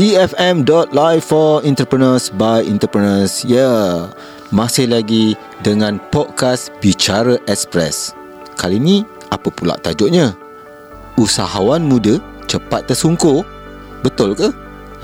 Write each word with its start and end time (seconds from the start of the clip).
EFM.live 0.00 1.20
for 1.20 1.60
entrepreneurs 1.60 2.32
by 2.32 2.64
entrepreneurs. 2.64 3.44
Ya, 3.44 3.60
yeah, 3.60 3.84
masih 4.48 4.88
lagi 4.88 5.36
dengan 5.60 6.00
podcast 6.08 6.72
Bicara 6.80 7.36
Express. 7.44 8.16
Kali 8.56 8.80
ni 8.80 9.04
apa 9.28 9.52
pula 9.52 9.76
tajuknya? 9.76 10.32
Usahawan 11.20 11.84
muda 11.84 12.16
cepat 12.48 12.88
tersungkur. 12.88 13.44
Betul 14.00 14.32
ke? 14.32 14.48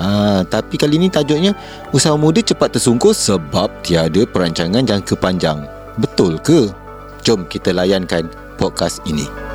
Ha, 0.01 0.41
tapi 0.49 0.81
kali 0.81 0.97
ni 0.97 1.13
tajuknya 1.13 1.53
usahawan 1.93 2.33
muda 2.33 2.41
cepat 2.41 2.81
tersungkur 2.81 3.13
sebab 3.13 3.69
tiada 3.85 4.25
perancangan 4.25 4.81
jangka 4.81 5.13
panjang. 5.21 5.61
Betul 6.01 6.41
ke? 6.41 6.73
Jom 7.21 7.45
kita 7.53 7.77
layankan 7.77 8.33
podcast 8.57 9.05
ini. 9.05 9.46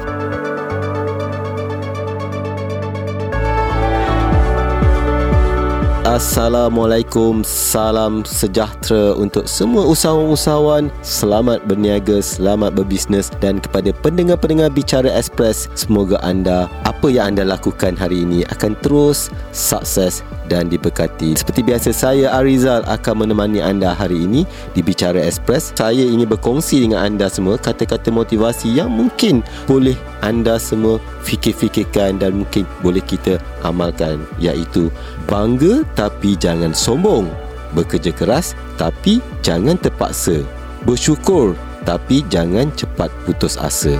Assalamualaikum. 6.21 7.41
Salam 7.41 8.21
sejahtera 8.29 9.17
untuk 9.17 9.49
semua 9.49 9.89
usahawan-usahawan. 9.89 10.93
Selamat 11.01 11.65
berniaga, 11.65 12.21
selamat 12.21 12.77
berbisnes 12.77 13.33
Dan 13.41 13.57
kepada 13.57 13.89
pendengar-pendengar 14.05 14.69
Bicara 14.69 15.09
Express 15.17 15.65
Semoga 15.73 16.21
anda, 16.21 16.69
apa 16.85 17.09
yang 17.09 17.33
anda 17.33 17.41
lakukan 17.41 17.97
hari 17.97 18.21
ini 18.21 18.45
Akan 18.53 18.77
terus 18.85 19.33
sukses 19.49 20.21
dan 20.45 20.69
diberkati. 20.69 21.33
Seperti 21.33 21.65
biasa 21.65 21.89
saya 21.89 22.29
Arizal 22.37 22.85
akan 22.85 23.25
menemani 23.25 23.57
anda 23.57 23.97
hari 23.97 24.29
ini 24.29 24.45
Di 24.77 24.85
Bicara 24.85 25.25
Express. 25.25 25.73
Saya 25.73 26.05
ingin 26.05 26.29
berkongsi 26.29 26.85
dengan 26.85 27.01
anda 27.01 27.33
semua 27.33 27.57
Kata-kata 27.57 28.13
motivasi 28.13 28.69
yang 28.69 28.93
mungkin 28.93 29.41
boleh 29.65 29.97
anda 30.21 30.61
semua 30.61 31.01
fikir-fikirkan 31.25 32.21
Dan 32.21 32.45
mungkin 32.45 32.69
boleh 32.85 33.01
kita 33.01 33.41
amalkan 33.65 34.21
Iaitu 34.37 34.93
bangga 35.27 35.85
tapi 35.93 36.37
jangan 36.37 36.73
sombong. 36.73 37.29
Bekerja 37.71 38.11
keras 38.11 38.57
tapi 38.75 39.23
jangan 39.45 39.77
terpaksa. 39.79 40.43
Bersyukur 40.83 41.53
tapi 41.85 42.25
jangan 42.29 42.69
cepat 42.73 43.09
putus 43.25 43.57
asa. 43.57 43.97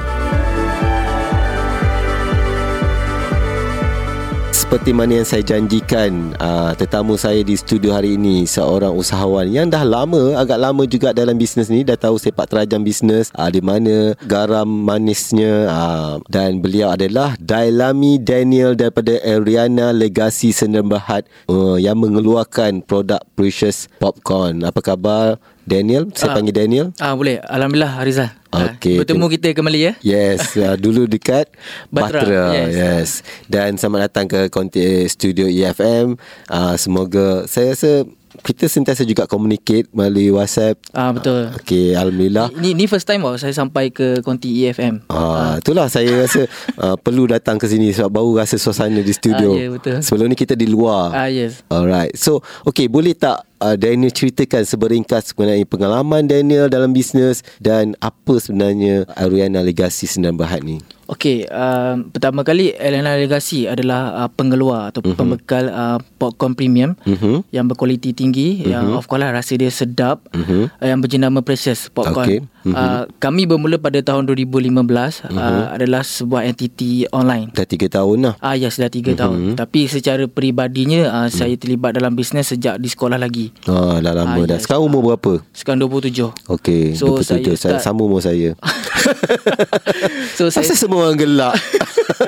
Seperti 4.72 4.96
mana 4.96 5.20
yang 5.20 5.28
saya 5.28 5.44
janjikan 5.44 6.32
uh, 6.40 6.72
tetamu 6.80 7.20
saya 7.20 7.44
di 7.44 7.60
studio 7.60 7.92
hari 7.92 8.16
ini 8.16 8.48
seorang 8.48 8.96
usahawan 8.96 9.52
yang 9.52 9.68
dah 9.68 9.84
lama 9.84 10.40
agak 10.40 10.56
lama 10.56 10.88
juga 10.88 11.12
dalam 11.12 11.36
bisnes 11.36 11.68
ni 11.68 11.84
dah 11.84 12.00
tahu 12.00 12.16
sepak 12.16 12.48
terajam 12.48 12.80
bisnes 12.80 13.36
uh, 13.36 13.52
di 13.52 13.60
mana 13.60 14.16
garam 14.24 14.64
manisnya 14.64 15.68
uh, 15.68 16.16
dan 16.32 16.64
beliau 16.64 16.88
adalah 16.96 17.36
Dailami 17.36 18.16
Daniel 18.16 18.72
daripada 18.72 19.20
Ariana 19.28 19.92
Legacy 19.92 20.56
Sdn 20.56 20.88
Berhad 20.88 21.28
uh, 21.52 21.76
yang 21.76 22.00
mengeluarkan 22.00 22.80
produk 22.88 23.20
Precious 23.36 23.92
Popcorn. 24.00 24.64
Apa 24.64 24.80
khabar 24.80 25.36
Daniel 25.64 26.10
saya 26.14 26.34
uh, 26.34 26.36
panggil 26.38 26.56
Daniel 26.56 26.88
ah 26.98 27.12
uh, 27.12 27.16
boleh 27.18 27.40
alhamdulillah 27.44 28.02
Rizal 28.02 28.32
Okay. 28.52 29.00
Bertemu 29.00 29.32
kita 29.32 29.56
kembali 29.56 29.80
ya. 29.80 29.94
Yes, 30.04 30.60
uh, 30.60 30.76
dulu 30.76 31.08
dekat 31.08 31.48
Batra. 31.96 32.20
Batra. 32.20 32.44
Yes. 32.52 32.72
yes. 32.76 33.10
Dan 33.48 33.80
selamat 33.80 34.12
datang 34.12 34.28
ke 34.28 34.52
konti 34.52 35.08
studio 35.08 35.48
EFM. 35.48 36.20
Uh, 36.52 36.76
semoga 36.76 37.48
saya 37.48 37.72
rasa 37.72 38.04
kita 38.40 38.72
sentiasa 38.72 39.04
juga 39.04 39.28
communicate 39.28 39.92
melalui 39.92 40.32
WhatsApp. 40.32 40.80
Ah 40.96 41.12
betul. 41.12 41.52
Uh, 41.52 41.60
okay, 41.60 41.92
alhamdulillah. 41.94 42.48
Ini 42.56 42.72
ni 42.72 42.86
first 42.88 43.04
time 43.04 43.28
oh 43.28 43.36
saya 43.36 43.52
sampai 43.52 43.92
ke 43.92 44.24
konti 44.24 44.64
EFM. 44.64 45.04
Ah, 45.12 45.16
uh, 45.16 45.54
itulah 45.60 45.92
saya 45.92 46.08
rasa 46.16 46.48
uh, 46.80 46.96
perlu 46.96 47.28
datang 47.28 47.60
ke 47.60 47.68
sini 47.68 47.92
sebab 47.92 48.12
baru 48.22 48.40
rasa 48.40 48.56
suasana 48.56 49.04
di 49.04 49.14
studio. 49.14 49.52
Ah, 49.52 49.60
ya, 49.60 49.68
betul. 49.72 49.98
Sebelum 50.00 50.32
ni 50.32 50.38
kita 50.40 50.56
di 50.56 50.72
luar. 50.72 51.12
Ah 51.12 51.28
yes. 51.28 51.64
Alright. 51.68 52.16
So, 52.16 52.40
okay, 52.64 52.88
boleh 52.88 53.12
tak 53.12 53.44
uh, 53.60 53.76
Daniel 53.76 54.16
ceritakan 54.16 54.64
seberingkas 54.64 55.36
mengenai 55.36 55.68
pengalaman 55.68 56.26
Daniel 56.26 56.72
dalam 56.72 56.96
bisnes 56.96 57.46
dan 57.60 57.94
apa 58.00 58.40
sebenarnya 58.40 59.06
Ariana 59.14 59.62
Legacy 59.62 60.08
Senang 60.08 60.40
Berhad 60.40 60.64
ni? 60.64 60.80
Okey, 61.12 61.44
uh, 61.52 62.08
pertama 62.08 62.40
kali 62.48 62.72
Ariana 62.72 63.20
Legacy 63.20 63.68
adalah 63.68 64.16
uh, 64.16 64.30
pengeluar 64.32 64.96
atau 64.96 65.04
uh-huh. 65.04 65.20
pembekal 65.20 65.68
uh, 65.68 66.00
popcorn 66.16 66.56
premium 66.56 66.96
uh-huh. 67.04 67.44
yang 67.52 67.68
berkualiti 67.68 68.16
tinggi 68.16 68.64
uh-huh. 68.64 68.72
yang 68.72 68.86
of 68.96 69.12
course 69.12 69.20
lah 69.20 69.36
rasa 69.36 69.60
dia 69.60 69.68
sedap 69.68 70.24
uh-huh. 70.32 70.72
uh, 70.72 70.88
yang 70.88 71.04
berjenama 71.04 71.44
Precious 71.44 71.92
Popcorn. 71.92 72.28
Okay. 72.32 72.40
Uh-huh. 72.62 72.78
Uh, 72.78 73.04
kami 73.18 73.50
bermula 73.50 73.82
pada 73.82 73.98
tahun 74.06 74.30
2015 74.30 74.70
uh-huh. 74.70 75.34
uh, 75.34 75.66
adalah 75.74 76.06
sebuah 76.06 76.46
entiti 76.46 77.10
online. 77.10 77.50
Dah 77.54 77.66
3 77.66 77.90
tahun 77.90 78.18
lah. 78.22 78.36
Ah 78.38 78.54
uh, 78.54 78.56
yes, 78.58 78.78
dah 78.78 78.90
3 78.90 79.02
uh-huh. 79.02 79.14
tahun. 79.18 79.40
Tapi 79.58 79.90
secara 79.90 80.24
peribadinya 80.30 81.10
uh, 81.10 81.16
uh-huh. 81.26 81.30
saya 81.34 81.56
terlibat 81.58 81.98
dalam 81.98 82.14
bisnes 82.14 82.50
sejak 82.50 82.78
di 82.78 82.90
sekolah 82.90 83.18
lagi. 83.18 83.50
Oh, 83.66 83.98
dah 83.98 84.14
lama 84.14 84.38
uh, 84.38 84.46
dah. 84.46 84.58
Yes. 84.62 84.70
Sekarang 84.70 84.86
umur 84.86 85.14
berapa? 85.14 85.42
Sekarang 85.54 85.86
27. 85.90 86.30
Okey, 86.50 86.94
so, 86.94 87.18
27. 87.18 87.58
Saya, 87.58 87.78
start... 87.78 87.82
sama 87.82 88.02
umur 88.06 88.22
saya. 88.22 88.54
so 90.38 90.50
saya 90.54 90.66
Asal 90.66 90.78
semua 90.78 91.10
orang 91.10 91.18
gelak 91.18 91.56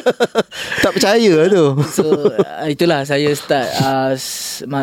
Tak 0.83 0.91
percaya 0.97 1.33
tu 1.47 1.65
So 1.91 2.33
uh, 2.33 2.67
itulah 2.67 3.05
Saya 3.05 3.29
start 3.37 3.67
uh, 3.83 4.11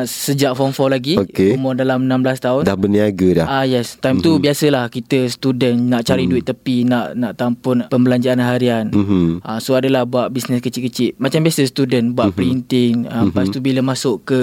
Sejak 0.07 0.55
form 0.55 0.73
4 0.73 0.87
lagi 0.91 1.15
okay. 1.19 1.57
Umur 1.59 1.75
dalam 1.75 2.07
16 2.07 2.47
tahun 2.47 2.63
Dah 2.67 2.77
berniaga 2.79 3.29
dah 3.43 3.47
Ah 3.47 3.63
uh, 3.63 3.65
Yes 3.67 3.99
Time 3.99 4.21
mm-hmm. 4.21 4.27
tu 4.27 4.31
mhm. 4.39 4.43
biasalah 4.43 4.85
Kita 4.93 5.19
student 5.41 5.89
Nak 5.89 6.05
cari 6.05 6.29
mm-hmm. 6.29 6.33
duit 6.37 6.45
tepi 6.45 6.77
Nak 6.85 7.17
nak 7.17 7.33
tampun 7.41 7.89
Pembelanjaan 7.89 8.39
harian 8.45 8.93
mm-hmm. 8.93 9.41
uh, 9.41 9.59
So 9.59 9.73
adalah 9.75 10.05
buat 10.05 10.29
bisnes 10.29 10.61
kecil-kecil 10.61 11.17
Macam 11.17 11.41
biasa 11.41 11.65
student 11.65 12.13
Buat 12.13 12.37
mm-hmm. 12.37 12.39
printing 12.39 12.95
uh, 13.09 13.25
mm-hmm. 13.25 13.27
Lepas 13.33 13.47
tu 13.49 13.59
bila 13.65 13.81
masuk 13.81 14.29
ke 14.29 14.41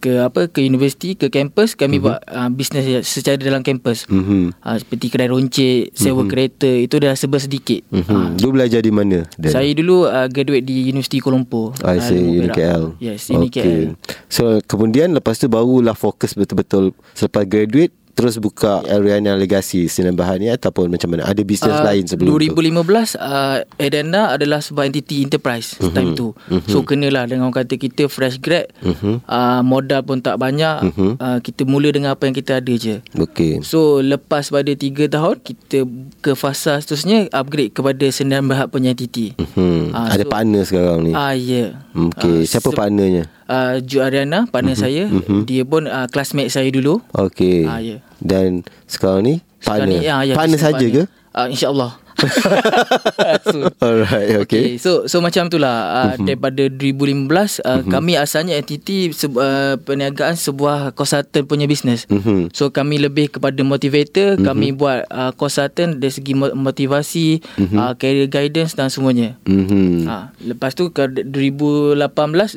Ke 0.00 0.24
apa 0.24 0.48
Ke 0.48 0.64
universiti 0.64 1.14
Ke 1.20 1.28
kampus 1.28 1.76
Kami 1.76 2.00
mm-hmm. 2.00 2.04
buat 2.08 2.18
uh, 2.24 2.48
bisnes 2.48 3.04
secara 3.04 3.36
dalam 3.36 3.60
kampus 3.60 4.08
mm-hmm. 4.08 4.64
uh, 4.64 4.76
Seperti 4.80 5.06
kedai 5.12 5.28
roncik 5.28 5.92
Sewa 5.92 6.24
mm-hmm. 6.24 6.30
kereta 6.32 6.70
Itu 6.72 6.96
dah 6.98 7.12
sebab 7.12 7.38
sedikit 7.38 7.84
mm-hmm. 7.92 8.16
uh, 8.16 8.28
Dulu 8.40 8.50
belajar 8.58 8.80
di 8.80 8.90
mana? 8.90 9.28
Dan? 9.36 9.52
Saya 9.52 9.70
dulu 9.76 10.08
uh, 10.08 10.26
graduate 10.32 10.64
di 10.64 10.88
Universiti 10.88 11.18
Kuala 11.18 11.36
Lumpur. 11.42 11.74
I 11.82 11.98
see, 11.98 12.18
uh, 12.18 12.46
UniKL. 12.46 12.84
Yes, 13.02 13.28
UniKL. 13.28 13.50
Okay. 13.50 13.82
So, 14.30 14.62
kemudian 14.64 15.12
lepas 15.12 15.36
tu 15.36 15.50
barulah 15.50 15.98
fokus 15.98 16.38
betul-betul 16.38 16.94
selepas 17.12 17.44
graduate 17.44 17.92
terus 18.18 18.34
buka 18.42 18.82
Ariana 18.82 19.38
Legacy 19.38 19.86
Sinan 19.86 20.18
Bahan 20.18 20.42
ni 20.42 20.50
ataupun 20.50 20.90
macam 20.90 21.14
mana 21.14 21.22
ada 21.22 21.38
bisnes 21.46 21.70
uh, 21.70 21.86
lain 21.86 22.02
sebelum 22.02 22.34
2015, 22.34 23.14
tu 23.14 23.22
2015 23.22 23.22
uh, 23.22 23.56
Edenda 23.78 24.22
adalah 24.34 24.58
sebuah 24.58 24.90
entiti 24.90 25.22
enterprise 25.22 25.78
uh-huh. 25.78 25.94
time 25.94 26.18
tu 26.18 26.34
uh-huh. 26.34 26.66
so 26.66 26.82
kenalah 26.82 27.30
dengan 27.30 27.46
orang 27.46 27.62
kata 27.62 27.78
kita 27.78 28.10
fresh 28.10 28.42
grad 28.42 28.74
uh-huh. 28.82 29.22
uh, 29.22 29.62
modal 29.62 30.02
pun 30.02 30.18
tak 30.18 30.34
banyak 30.34 30.90
uh-huh. 30.90 31.14
uh, 31.14 31.38
kita 31.38 31.62
mula 31.62 31.94
dengan 31.94 32.18
apa 32.18 32.26
yang 32.26 32.34
kita 32.34 32.58
ada 32.58 32.74
je 32.74 32.98
okay. 33.14 33.62
so 33.62 34.02
lepas 34.02 34.50
pada 34.50 34.74
3 34.74 35.14
tahun 35.14 35.34
kita 35.38 35.86
ke 36.18 36.34
fasa 36.34 36.82
seterusnya 36.82 37.30
upgrade 37.30 37.70
kepada 37.70 38.02
Sinan 38.10 38.50
Bahan 38.50 38.66
punya 38.66 38.98
entiti 38.98 39.38
uh-huh. 39.38 39.94
uh, 39.94 40.10
ada 40.10 40.26
so, 40.26 40.30
partner 40.34 40.62
sekarang 40.66 41.06
ni 41.06 41.12
ah 41.14 41.30
uh, 41.30 41.34
ya 41.38 41.46
yeah. 41.46 41.68
okay. 41.94 42.42
uh, 42.42 42.50
siapa 42.50 42.74
so, 42.74 42.74
partnernya 42.74 43.30
Uh, 43.48 43.80
Ju 43.80 44.04
Ariana 44.04 44.44
partner 44.44 44.76
uh-huh. 44.76 44.84
saya. 44.84 45.04
Uh-huh. 45.08 45.42
dia 45.48 45.64
pun 45.64 45.88
uh, 45.88 46.04
classmate 46.12 46.52
saya 46.52 46.68
dulu. 46.68 47.00
Okey. 47.16 47.64
Uh, 47.64 47.80
yeah. 47.80 48.00
Dan 48.20 48.68
sekarang 48.84 49.24
ni 49.24 49.34
Partner 49.58 49.88
sekarang 49.88 49.88
ni, 49.90 50.06
ya, 50.06 50.14
ya, 50.22 50.34
Partner 50.36 50.60
saja 50.60 50.86
ke? 50.86 51.02
Uh, 51.32 51.46
InsyaAllah 51.48 51.92
so, 53.46 53.70
Alright 53.78 54.42
okay. 54.42 54.74
okay 54.74 54.82
So 54.82 55.06
so 55.06 55.22
macam 55.22 55.46
tu 55.46 55.58
lah 55.62 55.76
uh, 55.86 56.02
uh-huh. 56.14 56.26
Daripada 56.26 56.66
2015 56.66 56.82
uh, 56.82 57.38
uh-huh. 57.62 57.82
Kami 57.86 58.18
asalnya 58.18 58.58
entiti 58.58 59.10
uh, 59.10 59.78
Perniagaan 59.78 60.34
sebuah 60.34 60.98
Consultant 60.98 61.46
punya 61.46 61.70
bisnes 61.70 62.10
uh-huh. 62.10 62.50
So 62.50 62.74
kami 62.74 62.98
lebih 62.98 63.38
kepada 63.38 63.62
motivator 63.62 64.34
uh-huh. 64.34 64.46
Kami 64.50 64.74
buat 64.74 65.06
uh, 65.08 65.30
Consultant 65.38 66.02
Dari 66.02 66.10
segi 66.10 66.34
motivasi 66.34 67.26
uh-huh. 67.38 67.78
uh, 67.78 67.92
Career 67.94 68.26
guidance 68.26 68.74
Dan 68.74 68.90
semuanya 68.90 69.38
uh-huh. 69.46 70.10
uh, 70.10 70.24
Lepas 70.42 70.74
tu 70.74 70.90
ke 70.90 71.06
2018 71.06 72.02